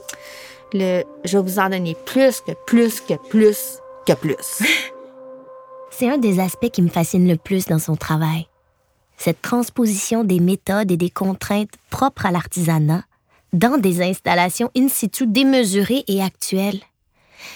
le 0.72 1.04
je 1.24 1.38
vais 1.38 1.44
vous 1.44 1.58
en 1.60 1.68
donner 1.68 1.96
plus 2.04 2.40
que 2.40 2.52
plus 2.66 3.00
que 3.00 3.14
plus 3.28 3.78
que 4.06 4.14
plus. 4.14 4.62
c'est 5.90 6.08
un 6.08 6.18
des 6.18 6.40
aspects 6.40 6.70
qui 6.70 6.82
me 6.82 6.88
fascine 6.88 7.28
le 7.28 7.36
plus 7.36 7.66
dans 7.66 7.78
son 7.78 7.94
travail. 7.94 8.48
Cette 9.16 9.42
transposition 9.42 10.24
des 10.24 10.40
méthodes 10.40 10.90
et 10.90 10.96
des 10.96 11.10
contraintes 11.10 11.74
propres 11.90 12.26
à 12.26 12.30
l'artisanat 12.32 13.04
dans 13.52 13.78
des 13.78 14.02
installations 14.02 14.70
in 14.76 14.88
situ 14.88 15.26
démesurées 15.26 16.04
et 16.08 16.22
actuelles. 16.22 16.80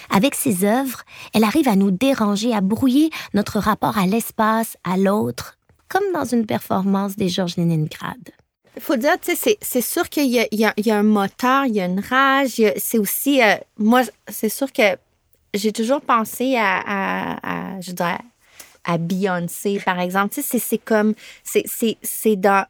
Avec 0.09 0.35
ses 0.35 0.63
œuvres, 0.63 1.03
elle 1.33 1.43
arrive 1.43 1.67
à 1.67 1.75
nous 1.75 1.91
déranger, 1.91 2.53
à 2.53 2.61
brouiller 2.61 3.09
notre 3.33 3.59
rapport 3.59 3.97
à 3.97 4.05
l'espace, 4.05 4.77
à 4.83 4.97
l'autre, 4.97 5.57
comme 5.89 6.03
dans 6.13 6.25
une 6.25 6.45
performance 6.45 7.15
des 7.15 7.29
Georges 7.29 7.57
Leningrad. 7.57 8.17
Il 8.75 8.81
faut 8.81 8.97
dire, 8.97 9.17
tu 9.21 9.35
sais, 9.35 9.57
c'est 9.61 9.81
sûr 9.81 10.09
qu'il 10.09 10.27
y, 10.27 10.65
a 10.65 10.97
un 10.97 11.03
moteur, 11.03 11.65
il 11.65 11.75
y 11.75 11.81
a 11.81 11.85
une 11.85 12.01
rage. 12.01 12.61
C'est 12.77 12.97
aussi, 12.97 13.41
euh, 13.41 13.55
moi, 13.77 14.01
c'est 14.27 14.49
sûr 14.49 14.71
que 14.73 14.97
j'ai 15.53 15.71
toujours 15.71 16.01
pensé 16.01 16.57
à, 16.57 16.81
à, 16.85 17.75
à, 17.75 17.81
je 17.81 17.93
dirais, 17.93 18.19
à 18.83 18.97
Beyoncé, 18.97 19.81
par 19.83 19.99
exemple. 19.99 20.33
Tu 20.33 20.41
sais, 20.41 20.59
c'est 20.59 20.77
comme, 20.77 21.13
c'est 21.43 22.35
dans 22.35 22.65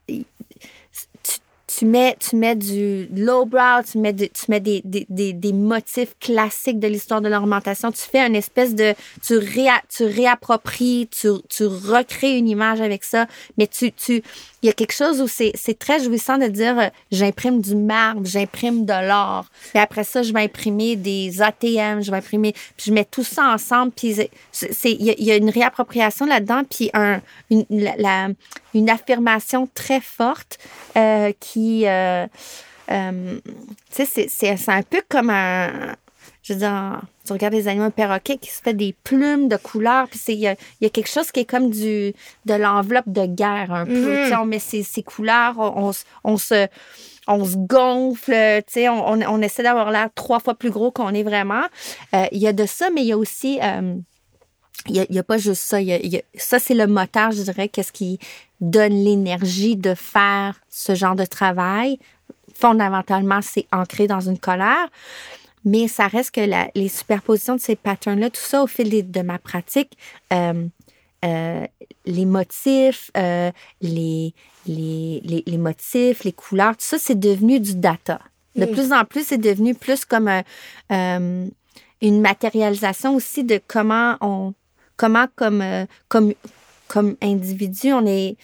tu 1.76 1.84
mets, 1.84 2.16
tu 2.18 2.36
mets 2.36 2.56
du 2.56 3.06
lowbrow, 3.14 3.82
tu 3.90 3.98
mets, 3.98 4.14
tu 4.14 4.28
mets 4.48 4.60
des, 4.60 4.80
des, 4.84 5.32
des, 5.32 5.52
motifs 5.52 6.14
classiques 6.20 6.78
de 6.78 6.86
l'histoire 6.86 7.20
de 7.20 7.28
l'orientation. 7.28 7.92
Tu 7.92 8.00
fais 8.00 8.26
une 8.26 8.34
espèce 8.36 8.74
de. 8.74 8.94
Tu, 9.22 9.38
tu 9.88 10.04
réappropries, 10.04 11.08
tu, 11.10 11.28
tu 11.48 11.66
recrées 11.66 12.38
une 12.38 12.48
image 12.48 12.80
avec 12.80 13.04
ça, 13.04 13.26
mais 13.58 13.66
tu, 13.66 13.92
tu, 13.92 14.22
il 14.62 14.66
y 14.66 14.70
a 14.70 14.72
quelque 14.72 14.94
chose 14.94 15.20
où 15.20 15.28
c'est 15.28 15.78
très 15.78 16.02
jouissant 16.02 16.38
de 16.38 16.46
dire 16.46 16.78
euh, 16.78 16.88
j'imprime 17.12 17.60
du 17.60 17.76
marbre, 17.76 18.22
j'imprime 18.24 18.86
de 18.86 19.06
l'or. 19.06 19.44
Puis 19.70 19.78
après 19.78 20.04
ça, 20.04 20.22
je 20.22 20.32
vais 20.32 20.40
imprimer 20.40 20.96
des 20.96 21.42
ATM, 21.42 22.02
je 22.02 22.10
vais 22.10 22.16
imprimer. 22.16 22.52
Puis 22.76 22.86
je 22.86 22.92
mets 22.92 23.04
tout 23.04 23.24
ça 23.24 23.52
ensemble. 23.52 23.92
Puis 23.92 24.16
il 24.84 25.02
y, 25.02 25.24
y, 25.24 25.30
a 25.30 25.36
une 25.36 25.50
réappropriation 25.50 26.24
là-dedans, 26.24 26.62
puis 26.68 26.90
un, 26.94 27.20
une, 27.50 27.66
la, 27.70 28.28
une 28.76 28.90
affirmation 28.90 29.68
très 29.74 30.00
forte 30.00 30.58
euh, 30.96 31.32
qui. 31.40 31.86
Euh, 31.86 32.26
euh, 32.90 33.40
tu 33.94 34.06
sais, 34.06 34.28
c'est 34.28 34.68
un 34.68 34.82
peu 34.82 35.02
comme 35.08 35.30
un 35.30 35.96
je 36.46 36.52
veux 36.52 36.60
dire, 36.60 37.00
tu 37.26 37.32
regardes 37.32 37.54
les 37.54 37.66
animaux 37.66 37.90
perroquets 37.90 38.36
qui 38.36 38.50
se 38.50 38.62
fait 38.62 38.72
des 38.72 38.94
plumes 39.02 39.48
de 39.48 39.56
couleurs, 39.56 40.06
puis 40.06 40.20
il 40.28 40.38
y 40.38 40.46
a, 40.46 40.54
y 40.80 40.86
a, 40.86 40.90
quelque 40.90 41.10
chose 41.10 41.32
qui 41.32 41.40
est 41.40 41.44
comme 41.44 41.70
du 41.70 42.14
de 42.44 42.54
l'enveloppe 42.54 43.08
de 43.08 43.26
guerre 43.26 43.72
un 43.72 43.84
peu. 43.84 44.14
Mm-hmm. 44.14 44.40
On 44.40 44.44
met 44.44 44.60
ces, 44.60 44.84
ces 44.84 45.02
couleurs, 45.02 45.58
on, 45.58 45.90
on, 46.22 46.36
se 46.36 46.68
on 47.26 47.44
se 47.44 47.56
gonfle, 47.56 48.62
on, 48.76 48.88
on, 48.88 49.22
on 49.22 49.42
essaie 49.42 49.64
d'avoir 49.64 49.90
l'air 49.90 50.08
trois 50.14 50.38
fois 50.38 50.54
plus 50.54 50.70
gros 50.70 50.92
qu'on 50.92 51.12
est 51.14 51.24
vraiment. 51.24 51.64
Euh, 52.14 52.26
il 52.30 52.38
y 52.38 52.46
a 52.46 52.52
de 52.52 52.64
ça, 52.64 52.90
mais 52.94 53.00
il 53.00 53.08
y 53.08 53.12
a 53.12 53.18
aussi... 53.18 53.58
Euh, 53.60 53.96
il 54.88 55.06
n'y 55.10 55.16
a, 55.18 55.20
a, 55.20 55.22
pas 55.22 55.38
juste 55.38 55.62
ça. 55.62 55.80
Y 55.80 55.92
a, 55.92 55.98
y 56.04 56.16
a, 56.18 56.22
ça, 56.36 56.58
c'est 56.58 56.74
le 56.74 56.86
moteur, 56.86 57.30
je 57.32 57.42
dirais, 57.42 57.68
qu'est-ce 57.68 57.92
qui 57.92 58.18
donne 58.60 58.92
l'énergie 59.04 59.76
de 59.76 59.94
faire 59.94 60.60
ce 60.70 60.94
genre 60.94 61.14
de 61.16 61.24
travail. 61.26 61.98
Fondamentalement, 62.54 63.40
c'est 63.42 63.66
ancré 63.72 64.06
dans 64.06 64.20
une 64.20 64.38
colère. 64.38 64.88
mais 65.64 65.88
ça 65.88 66.06
reste 66.06 66.30
que 66.30 66.40
la- 66.40 66.70
les 66.76 66.88
superpositions 66.88 67.56
de 67.56 67.60
ces 67.60 67.74
patterns-là, 67.74 68.30
tout 68.30 68.40
ça 68.40 68.62
au 68.62 68.68
fil 68.68 69.10
de 69.10 69.20
ma 69.22 69.36
pratique, 69.38 69.98
euh, 70.32 70.64
euh, 71.24 71.66
les 72.04 72.24
motifs, 72.24 73.10
euh, 73.16 73.50
les, 73.80 74.32
les, 74.66 75.20
les, 75.24 75.42
les 75.44 75.58
motifs, 75.58 76.22
les 76.22 76.32
couleurs, 76.32 76.76
tout 76.76 76.84
ça, 76.84 76.98
c'est 77.00 77.18
devenu 77.18 77.58
du 77.58 77.74
data. 77.74 78.20
De 78.54 78.64
Mm. 78.64 78.70
plus 78.70 78.92
en 78.92 79.04
plus, 79.04 79.26
c'est 79.26 79.38
devenu 79.38 79.74
plus 79.74 80.04
comme 80.04 80.28
un, 80.88 81.48
une 82.00 82.20
matérialisation 82.20 83.16
aussi 83.16 83.42
de 83.42 83.60
comment 83.66 84.16
on, 84.20 84.54
comment 84.96 85.26
comme, 85.36 85.62
euh, 85.62 85.86
comme, 86.08 86.32
comme 86.88 87.16
individu, 87.22 87.92
on 87.92 88.06
est, 88.06 88.36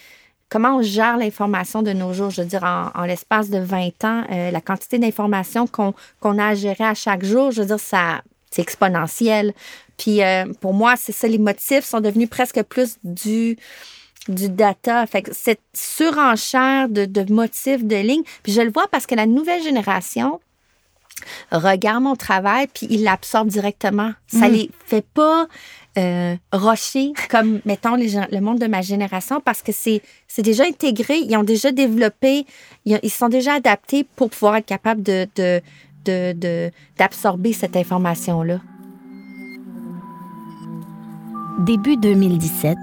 comment 0.49 0.77
on 0.77 0.81
gère 0.81 1.17
l'information 1.17 1.81
de 1.81 1.93
nos 1.93 2.13
jours? 2.13 2.29
Je 2.29 2.41
veux 2.41 2.47
dire, 2.47 2.63
en, 2.63 3.03
l'espace 3.03 3.49
de 3.49 3.59
20 3.59 4.03
ans, 4.03 4.23
euh, 4.31 4.51
la 4.51 4.61
quantité 4.61 4.99
d'informations 4.99 5.67
qu'on 5.67 5.93
qu'on 6.19 6.37
a 6.37 6.47
à 6.47 6.55
gérer 6.55 6.85
à 6.85 6.93
chaque 6.93 7.23
jour, 7.23 7.51
je 7.51 7.61
veux 7.61 7.67
dire, 7.67 7.79
ça, 7.79 8.21
c'est 8.51 8.61
exponentiel. 8.61 9.53
Puis 9.97 10.23
euh, 10.23 10.45
pour 10.61 10.73
moi, 10.73 10.95
c'est 10.95 11.11
ça, 11.11 11.27
les 11.27 11.37
motifs 11.37 11.85
sont 11.85 12.01
devenus 12.01 12.29
presque 12.29 12.61
plus 12.63 12.97
du 13.03 13.57
du 14.29 14.49
data. 14.49 15.05
Fait 15.05 15.21
que 15.21 15.33
cette 15.33 15.61
surenchère 15.73 16.87
de, 16.87 17.05
de 17.05 17.31
motifs, 17.31 17.83
de 17.83 17.97
lignes, 17.97 18.23
puis 18.41 18.53
je 18.53 18.61
le 18.61 18.71
vois 18.71 18.87
parce 18.89 19.05
que 19.05 19.15
la 19.15 19.25
nouvelle 19.25 19.61
génération 19.61 20.39
regarde 21.51 22.03
mon 22.03 22.15
travail, 22.15 22.67
puis 22.73 22.87
ils 22.89 23.03
l'absorbent 23.03 23.49
directement. 23.49 24.11
Ça 24.27 24.47
les 24.49 24.69
fait 24.85 25.05
pas 25.13 25.47
euh, 25.97 26.35
rocher 26.51 27.13
comme, 27.29 27.61
mettons, 27.65 27.95
les 27.95 28.09
gens, 28.09 28.25
le 28.31 28.39
monde 28.41 28.59
de 28.59 28.67
ma 28.67 28.81
génération 28.81 29.39
parce 29.39 29.61
que 29.61 29.71
c'est 29.71 30.01
c'est 30.27 30.41
déjà 30.41 30.63
intégré, 30.65 31.17
ils 31.19 31.37
ont 31.37 31.43
déjà 31.43 31.71
développé, 31.71 32.45
ils, 32.85 32.99
ils 33.03 33.11
sont 33.11 33.29
déjà 33.29 33.53
adaptés 33.53 34.03
pour 34.15 34.29
pouvoir 34.31 34.55
être 34.55 34.65
capables 34.65 35.03
de, 35.03 35.27
de, 35.35 35.61
de, 36.05 36.33
de- 36.33 36.71
d'absorber 36.97 37.53
cette 37.53 37.75
information-là. 37.77 38.59
Début 41.59 41.97
2017, 41.97 42.75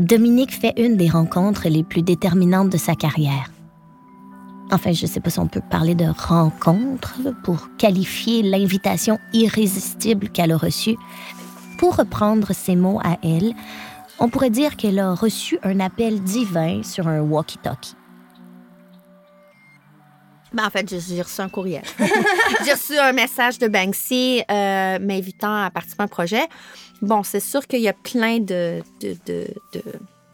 Dominique 0.00 0.52
fait 0.52 0.74
une 0.76 0.96
des 0.96 1.08
rencontres 1.08 1.68
les 1.68 1.84
plus 1.84 2.02
déterminantes 2.02 2.68
de 2.70 2.76
sa 2.76 2.94
carrière. 2.94 3.50
Enfin, 4.72 4.92
je 4.92 5.02
ne 5.06 5.10
sais 5.10 5.20
pas 5.20 5.30
si 5.30 5.38
on 5.38 5.46
peut 5.46 5.60
parler 5.70 5.94
de 5.94 6.06
rencontre 6.06 7.14
pour 7.44 7.68
qualifier 7.78 8.42
l'invitation 8.42 9.18
irrésistible 9.32 10.28
qu'elle 10.28 10.50
a 10.52 10.56
reçue. 10.56 10.96
Pour 11.78 11.96
reprendre 11.96 12.52
ses 12.52 12.74
mots 12.74 13.00
à 13.04 13.16
elle, 13.22 13.52
on 14.18 14.28
pourrait 14.28 14.50
dire 14.50 14.76
qu'elle 14.76 14.98
a 14.98 15.14
reçu 15.14 15.58
un 15.62 15.78
appel 15.78 16.20
divin 16.22 16.82
sur 16.82 17.06
un 17.06 17.20
walkie-talkie. 17.20 17.94
Ben, 20.52 20.66
en 20.66 20.70
fait, 20.70 20.88
j'ai- 20.88 21.22
reçu 21.22 21.40
un 21.42 21.48
courriel. 21.48 21.82
j'ai 22.64 22.72
reçu 22.72 22.96
un 22.98 23.12
message 23.12 23.58
de 23.58 23.68
Banksy 23.68 24.42
euh, 24.50 24.98
m'invitant 24.98 25.64
à 25.64 25.70
participer 25.70 26.02
à 26.02 26.04
un 26.04 26.08
projet. 26.08 26.42
Bon, 27.02 27.22
c'est 27.22 27.40
sûr 27.40 27.66
qu'il 27.66 27.80
y 27.82 27.88
a 27.88 27.92
plein 27.92 28.38
de, 28.38 28.80
de, 29.02 29.16
de- 29.26 29.46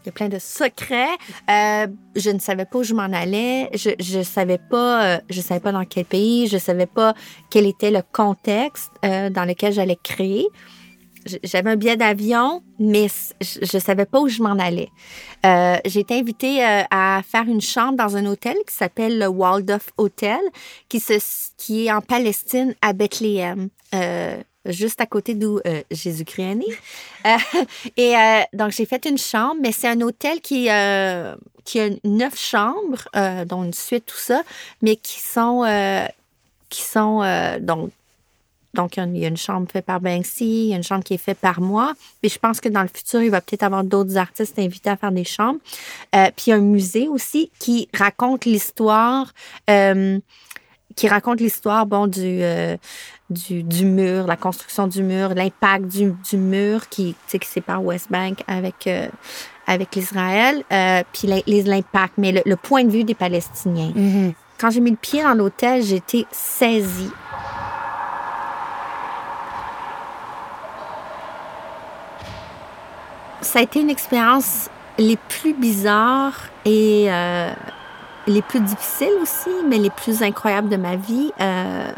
il 0.02 0.06
y 0.06 0.08
a 0.08 0.12
plein 0.12 0.28
de 0.28 0.38
secrets. 0.38 1.16
Euh, 1.50 1.86
je 2.16 2.30
ne 2.30 2.38
savais 2.38 2.64
pas 2.64 2.78
où 2.78 2.82
je 2.82 2.94
m'en 2.94 3.02
allais. 3.02 3.70
Je 3.74 3.90
je 3.98 4.22
savais 4.22 4.58
pas 4.58 5.04
euh, 5.04 5.20
je 5.30 5.40
savais 5.40 5.60
pas 5.60 5.72
dans 5.72 5.84
quel 5.84 6.04
pays. 6.04 6.46
Je 6.48 6.58
savais 6.58 6.86
pas 6.86 7.14
quel 7.50 7.66
était 7.66 7.90
le 7.90 8.02
contexte 8.12 8.90
euh, 9.04 9.30
dans 9.30 9.44
lequel 9.44 9.72
j'allais 9.72 9.98
créer. 10.02 10.46
J'avais 11.44 11.70
un 11.70 11.76
billet 11.76 11.96
d'avion, 11.96 12.64
mais 12.80 13.06
je, 13.40 13.60
je 13.62 13.78
savais 13.78 14.06
pas 14.06 14.20
où 14.20 14.28
je 14.28 14.42
m'en 14.42 14.58
allais. 14.58 14.88
Euh, 15.46 15.76
j'ai 15.84 16.00
été 16.00 16.18
invitée 16.18 16.64
euh, 16.64 16.82
à 16.90 17.22
faire 17.24 17.44
une 17.44 17.60
chambre 17.60 17.96
dans 17.96 18.16
un 18.16 18.26
hôtel 18.26 18.56
qui 18.66 18.74
s'appelle 18.74 19.20
le 19.20 19.28
Waldorf 19.28 19.90
Hotel, 19.98 20.40
qui, 20.88 20.98
se, 20.98 21.14
qui 21.56 21.86
est 21.86 21.92
en 21.92 22.00
Palestine, 22.00 22.74
à 22.82 22.92
Bethléem, 22.92 23.68
juste 24.66 25.00
à 25.00 25.06
côté 25.06 25.34
d'où 25.34 25.58
euh, 25.66 25.82
Jésus-Christ 25.90 26.42
est 26.42 26.54
né. 26.54 26.66
Euh, 27.24 27.36
et 27.96 28.16
euh, 28.16 28.40
donc, 28.52 28.72
j'ai 28.72 28.84
fait 28.84 29.06
une 29.06 29.16
chambre, 29.16 29.54
mais 29.62 29.70
c'est 29.70 29.86
un 29.86 30.00
hôtel 30.00 30.40
qui, 30.40 30.68
qui 31.64 31.80
a 31.80 31.88
neuf 32.02 32.36
chambres, 32.36 33.08
dont 33.46 33.62
une 33.62 33.72
suite, 33.72 34.06
tout 34.06 34.18
ça, 34.18 34.42
mais 34.82 34.96
qui 34.96 35.20
sont, 35.20 35.64
qui 36.68 36.82
sont 36.82 37.20
donc, 37.60 37.92
donc, 38.74 38.96
il 38.96 39.18
y 39.18 39.24
a 39.24 39.28
une- 39.28 39.36
chambre 39.36 39.68
faite 39.70 39.84
par 39.84 40.00
Banksy, 40.00 40.64
il 40.64 40.68
y 40.70 40.72
a 40.72 40.76
une 40.78 40.82
chambre 40.82 41.04
qui 41.04 41.14
est 41.14 41.18
faite 41.18 41.38
par 41.38 41.60
moi. 41.60 41.92
Puis 42.20 42.30
je 42.30 42.40
pense 42.40 42.60
que 42.60 42.68
dans 42.68 42.82
le 42.82 42.88
futur, 42.88 43.22
il 43.22 43.30
va 43.30 43.40
peut-être 43.40 43.62
avoir 43.62 43.84
d'autres 43.84 44.16
artistes 44.16 44.58
invités 44.58 44.90
à 44.90 44.96
faire 44.96 45.12
des 45.12 45.24
chambres. 45.24 45.60
Puis 46.10 46.46
il 46.48 46.50
y 46.50 46.52
a 46.54 46.56
un 46.56 46.60
musée 46.60 47.06
aussi 47.06 47.52
qui 47.60 47.88
raconte 47.94 48.46
l'histoire, 48.46 49.32
qui 50.94 51.08
raconte 51.08 51.40
l'histoire, 51.40 51.86
bon, 51.86 52.06
du, 52.06 52.42
euh, 52.42 52.76
du, 53.30 53.62
du 53.62 53.84
mur, 53.84 54.26
la 54.26 54.36
construction 54.36 54.86
du 54.86 55.02
mur, 55.02 55.34
l'impact 55.34 55.86
du, 55.86 56.14
du 56.30 56.36
mur 56.36 56.88
qui, 56.88 57.14
qui 57.28 57.46
sépare 57.46 57.84
West 57.84 58.10
Bank 58.10 58.42
avec, 58.46 58.86
euh, 58.86 59.08
avec 59.66 59.94
l'Israël, 59.94 60.64
euh, 60.72 61.02
puis 61.12 61.28
l'impact, 61.28 62.14
mais 62.18 62.32
le, 62.32 62.42
le 62.44 62.56
point 62.56 62.84
de 62.84 62.90
vue 62.90 63.04
des 63.04 63.14
Palestiniens. 63.14 63.92
Quand 64.58 64.70
j'ai 64.70 64.80
mis 64.80 64.90
le 64.90 64.96
pied 64.96 65.22
dans 65.22 65.34
l'hôtel, 65.34 65.82
j'ai 65.82 65.96
été 65.96 66.26
saisie 66.30 67.10
ça 73.52 73.58
a 73.58 73.62
été 73.62 73.80
une 73.80 73.90
expérience 73.90 74.70
les 74.98 75.16
plus 75.16 75.52
bizarres 75.52 76.48
et 76.64 77.06
euh, 77.08 77.52
les 78.26 78.42
plus 78.42 78.60
difficiles 78.60 79.14
aussi, 79.20 79.50
mais 79.68 79.78
les 79.78 79.90
plus 79.90 80.22
incroyables 80.22 80.68
de 80.68 80.76
ma 80.76 80.96
vie. 80.96 81.32
Euh, 81.40 81.92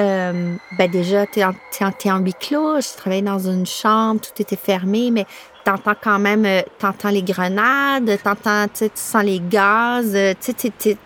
euh, 0.00 0.54
ben 0.78 0.90
déjà, 0.90 1.26
tu 1.26 1.40
es, 1.40 2.10
en 2.10 2.18
huis 2.18 2.34
clos, 2.34 2.80
je 2.80 2.96
travaillais 2.96 3.22
dans 3.22 3.38
une 3.38 3.66
chambre, 3.66 4.20
tout 4.20 4.40
était 4.40 4.56
fermé, 4.56 5.10
mais 5.10 5.26
t'entends 5.64 5.94
quand 6.00 6.18
même, 6.18 6.44
euh, 6.46 6.62
t'entends 6.78 7.10
les 7.10 7.22
grenades, 7.22 8.18
t'entends, 8.22 8.66
tu 8.72 8.88
sens 8.94 9.22
les 9.22 9.40
gaz, 9.40 10.12
euh, 10.14 10.34
tu 10.40 10.54
sais, 10.56 10.96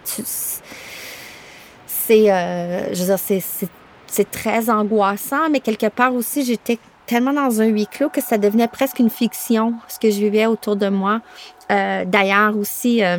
c'est, 1.86 2.30
euh, 2.30 2.94
je 2.94 3.00
veux 3.00 3.06
dire, 3.06 3.18
c'est, 3.18 4.30
très 4.30 4.70
angoissant, 4.70 5.50
mais 5.50 5.60
quelque 5.60 5.88
part 5.88 6.14
aussi, 6.14 6.44
j'étais 6.44 6.78
tellement 7.06 7.32
dans 7.32 7.60
un 7.60 7.66
huis 7.66 7.86
clos 7.86 8.08
que 8.08 8.22
ça 8.22 8.38
devenait 8.38 8.68
presque 8.68 8.98
une 8.98 9.10
fiction, 9.10 9.74
ce 9.88 9.98
que 9.98 10.10
je 10.10 10.18
vivais 10.18 10.46
autour 10.46 10.76
de 10.76 10.88
moi. 10.88 11.20
D'ailleurs 11.68 12.56
aussi, 12.56 13.04
euh, 13.04 13.18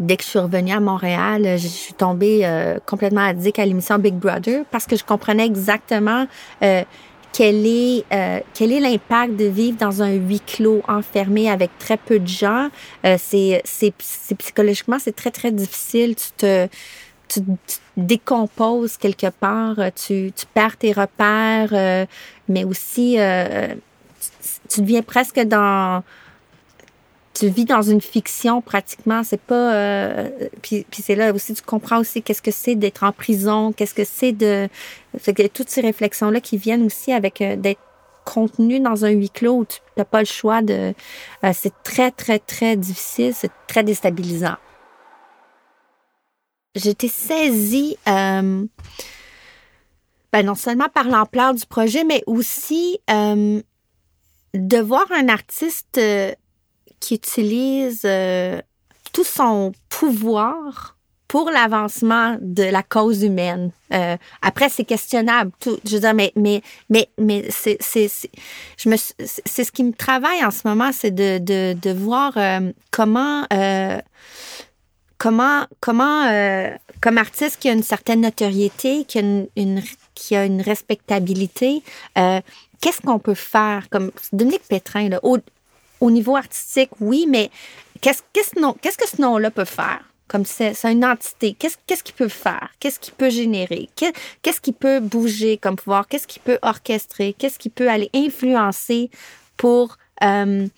dès 0.00 0.16
que 0.16 0.24
je 0.24 0.28
suis 0.28 0.38
revenue 0.38 0.72
à 0.72 0.80
Montréal, 0.80 1.46
euh, 1.46 1.56
je 1.56 1.68
suis 1.68 1.94
tombée 1.94 2.40
euh, 2.44 2.78
complètement 2.86 3.20
addict 3.20 3.58
à 3.58 3.66
l'émission 3.66 3.98
Big 3.98 4.14
Brother 4.14 4.64
parce 4.70 4.86
que 4.86 4.96
je 4.96 5.04
comprenais 5.04 5.46
exactement 5.46 6.26
euh, 6.62 6.82
quel 7.32 7.66
est 7.66 8.04
euh, 8.12 8.40
quel 8.54 8.72
est 8.72 8.80
l'impact 8.80 9.36
de 9.36 9.44
vivre 9.44 9.78
dans 9.78 10.02
un 10.02 10.12
huis 10.12 10.40
clos 10.40 10.82
enfermé 10.88 11.50
avec 11.50 11.70
très 11.78 11.96
peu 11.96 12.18
de 12.18 12.26
gens. 12.26 12.68
Euh, 13.04 13.16
c'est, 13.18 13.62
c'est, 13.64 13.94
psychologiquement 14.36 14.98
c'est 14.98 15.14
très 15.14 15.30
très 15.30 15.52
difficile. 15.52 16.16
Tu 16.16 16.30
te 16.36 16.68
tu, 17.28 17.40
décomposes 17.96 18.96
quelque 18.96 19.28
part, 19.30 19.78
euh, 19.78 19.90
tu, 19.94 20.32
tu 20.34 20.46
perds 20.52 20.76
tes 20.76 20.92
repères, 20.92 22.06
mais 22.48 22.64
aussi 22.64 23.16
tu, 23.16 24.68
tu 24.68 24.80
deviens 24.80 25.02
presque 25.02 25.40
dans 25.40 26.02
tu 27.40 27.48
vis 27.48 27.64
dans 27.64 27.80
une 27.80 28.02
fiction 28.02 28.60
pratiquement. 28.60 29.24
C'est 29.24 29.40
pas. 29.40 29.74
euh, 29.74 30.28
puis 30.62 30.86
puis 30.90 31.02
c'est 31.02 31.14
là 31.14 31.32
aussi, 31.32 31.54
tu 31.54 31.62
comprends 31.62 31.98
aussi 31.98 32.22
qu'est-ce 32.22 32.42
que 32.42 32.50
c'est 32.50 32.74
d'être 32.74 33.02
en 33.02 33.12
prison, 33.12 33.72
qu'est-ce 33.72 33.94
que 33.94 34.04
c'est 34.04 34.32
de. 34.32 34.68
Fait 35.18 35.32
que 35.32 35.46
toutes 35.46 35.70
ces 35.70 35.80
réflexions-là 35.80 36.40
qui 36.40 36.58
viennent 36.58 36.84
aussi 36.84 37.12
avec 37.12 37.40
euh, 37.40 37.56
d'être 37.56 37.80
contenu 38.26 38.78
dans 38.80 39.06
un 39.06 39.10
huis 39.10 39.30
clos 39.30 39.60
où 39.60 39.64
tu 39.64 39.78
n'as 39.96 40.04
pas 40.04 40.20
le 40.20 40.26
choix 40.26 40.60
de. 40.60 40.92
euh, 41.44 41.52
c'est 41.54 41.72
très, 41.82 42.10
très, 42.10 42.38
très 42.38 42.76
difficile, 42.76 43.32
c'est 43.34 43.50
très 43.66 43.82
déstabilisant. 43.82 44.56
J'étais 46.74 47.08
saisie. 47.08 47.96
ben 48.06 48.68
non 50.44 50.54
seulement 50.54 50.88
par 50.92 51.08
l'ampleur 51.08 51.54
du 51.54 51.66
projet, 51.66 52.04
mais 52.04 52.22
aussi 52.26 53.00
de 54.54 54.78
voir 54.78 55.06
un 55.10 55.28
artiste 55.28 55.98
qui 57.00 57.14
utilise 57.14 58.02
euh, 58.04 58.60
tout 59.12 59.24
son 59.24 59.72
pouvoir 59.88 60.96
pour 61.26 61.50
l'avancement 61.50 62.36
de 62.40 62.64
la 62.64 62.82
cause 62.82 63.22
humaine. 63.22 63.70
Euh, 63.92 64.16
après, 64.42 64.68
c'est 64.68 64.84
questionnable. 64.84 65.52
Tout, 65.60 65.78
je 65.84 65.94
veux 65.94 66.00
dire, 66.00 66.14
mais, 66.14 66.32
mais, 66.36 66.60
mais, 66.88 67.08
mais 67.18 67.46
c'est, 67.50 67.78
ce 67.80 69.70
qui 69.72 69.84
me 69.84 69.92
travaille 69.92 70.44
en 70.44 70.50
ce 70.50 70.66
moment, 70.66 70.90
c'est 70.92 71.12
de, 71.12 71.38
de, 71.38 71.76
de 71.80 71.90
voir 71.92 72.32
euh, 72.36 72.72
comment, 72.90 73.44
comment, 75.18 75.66
comment, 75.78 76.74
comme 77.00 77.18
artiste 77.18 77.58
qui 77.60 77.68
a 77.68 77.72
une 77.72 77.84
certaine 77.84 78.22
notoriété, 78.22 79.04
qui 79.04 79.18
a 79.18 79.22
une, 79.54 79.82
qui 80.14 80.34
a 80.34 80.44
une 80.44 80.60
respectabilité, 80.60 81.82
qu'est-ce 82.16 83.00
qu'on 83.02 83.20
peut 83.20 83.34
faire? 83.34 83.88
Comme 83.88 84.10
Dominique 84.32 84.66
Pétrin 84.68 85.08
là, 85.08 85.20
au 86.00 86.10
niveau 86.10 86.36
artistique, 86.36 86.90
oui, 87.00 87.26
mais 87.28 87.50
qu'est-ce 88.00 88.22
que 88.22 89.08
ce 89.08 89.20
nom-là 89.20 89.50
peut 89.50 89.64
faire? 89.64 90.00
Comme 90.28 90.44
c'est 90.44 90.74
une 90.84 91.04
entité. 91.04 91.54
Qu'est-ce 91.58 92.02
qu'il 92.04 92.14
peut 92.14 92.28
faire? 92.28 92.68
Qu'est-ce 92.78 93.00
qu'il 93.00 93.14
peut 93.14 93.30
générer? 93.30 93.88
Qu'est- 93.96 94.14
Qu'est-ce 94.42 94.60
qu'il 94.60 94.74
peut 94.74 95.00
bouger 95.00 95.56
comme 95.58 95.74
pouvoir? 95.76 96.06
Qu'est-ce 96.06 96.28
qu'il 96.28 96.40
peut 96.42 96.58
orchestrer? 96.62 97.34
Qu'est-ce 97.36 97.58
qu'il 97.58 97.72
peut 97.72 97.88
aller 97.90 98.08
influencer 98.14 99.10
pour, 99.56 99.96
euh, 100.22 100.68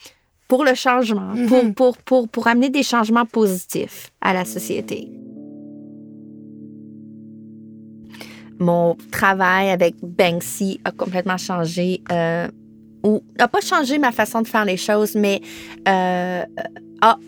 pour 0.49 0.65
le 0.65 0.75
changement, 0.75 1.35
pour, 1.49 1.75
pour, 1.75 1.97
pour, 1.99 2.29
pour 2.29 2.47
amener 2.49 2.71
des 2.71 2.83
changements 2.83 3.27
positifs 3.27 4.11
à 4.23 4.33
la 4.33 4.47
société? 4.47 5.09
Mon 8.59 8.97
travail 9.11 9.71
avec 9.71 9.97
Banksy 10.03 10.81
a 10.85 10.93
complètement 10.93 11.37
changé, 11.39 12.01
euh, 12.13 12.49
ou 13.03 13.23
n'a 13.39 13.49
pas 13.49 13.61
changé 13.61 13.99
ma 13.99 14.13
façon 14.13 14.43
de 14.43 14.49
faire 14.49 14.65
les 14.65 14.77
choses, 14.77 15.15
mais 15.15 15.41
euh, 15.89 16.43
a, 17.01 17.19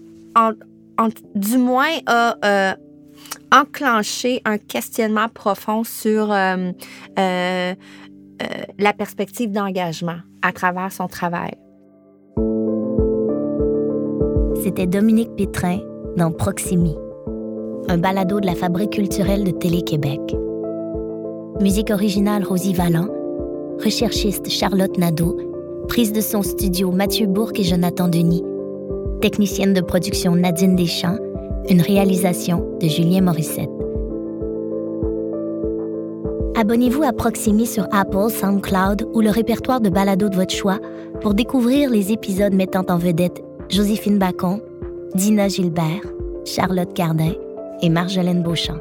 du 1.34 1.58
moins 1.58 1.98
a 2.06 2.36
euh, 2.44 2.74
enclenché 3.52 4.40
un 4.44 4.58
questionnement 4.58 5.28
profond 5.28 5.84
sur 5.84 6.30
euh, 6.30 6.72
la 7.18 8.92
perspective 8.96 9.50
d'engagement 9.50 10.18
à 10.42 10.52
travers 10.52 10.92
son 10.92 11.08
travail. 11.08 11.52
C'était 14.62 14.86
Dominique 14.86 15.34
Pétrin 15.36 15.78
dans 16.16 16.32
Proximi, 16.32 16.96
un 17.88 17.98
balado 17.98 18.40
de 18.40 18.46
la 18.46 18.54
Fabrique 18.54 18.92
culturelle 18.92 19.44
de 19.44 19.50
Télé-Québec. 19.50 20.20
Musique 21.60 21.90
originale 21.90 22.44
Rosie 22.44 22.72
Vallant, 22.72 23.08
recherchiste 23.84 24.48
Charlotte 24.48 24.96
Nadeau, 24.98 25.53
prise 25.86 26.12
de 26.12 26.20
son 26.20 26.42
studio 26.42 26.90
Mathieu 26.90 27.26
Bourque 27.26 27.60
et 27.60 27.64
Jonathan 27.64 28.08
Denis, 28.08 28.44
technicienne 29.20 29.72
de 29.72 29.80
production 29.80 30.34
Nadine 30.34 30.76
Deschamps, 30.76 31.18
une 31.68 31.80
réalisation 31.80 32.66
de 32.80 32.88
Julien 32.88 33.22
Morissette. 33.22 33.70
Abonnez-vous 36.56 37.02
à 37.02 37.12
Proximi 37.12 37.66
sur 37.66 37.86
Apple, 37.92 38.30
SoundCloud 38.30 39.08
ou 39.12 39.20
le 39.20 39.30
répertoire 39.30 39.80
de 39.80 39.90
balado 39.90 40.28
de 40.28 40.36
votre 40.36 40.54
choix 40.54 40.78
pour 41.20 41.34
découvrir 41.34 41.90
les 41.90 42.12
épisodes 42.12 42.54
mettant 42.54 42.84
en 42.88 42.96
vedette 42.96 43.42
Joséphine 43.68 44.18
Bacon, 44.18 44.60
Dina 45.14 45.48
Gilbert, 45.48 46.02
Charlotte 46.44 46.92
Cardin 46.94 47.32
et 47.82 47.88
Marjolaine 47.88 48.42
Beauchamp. 48.42 48.78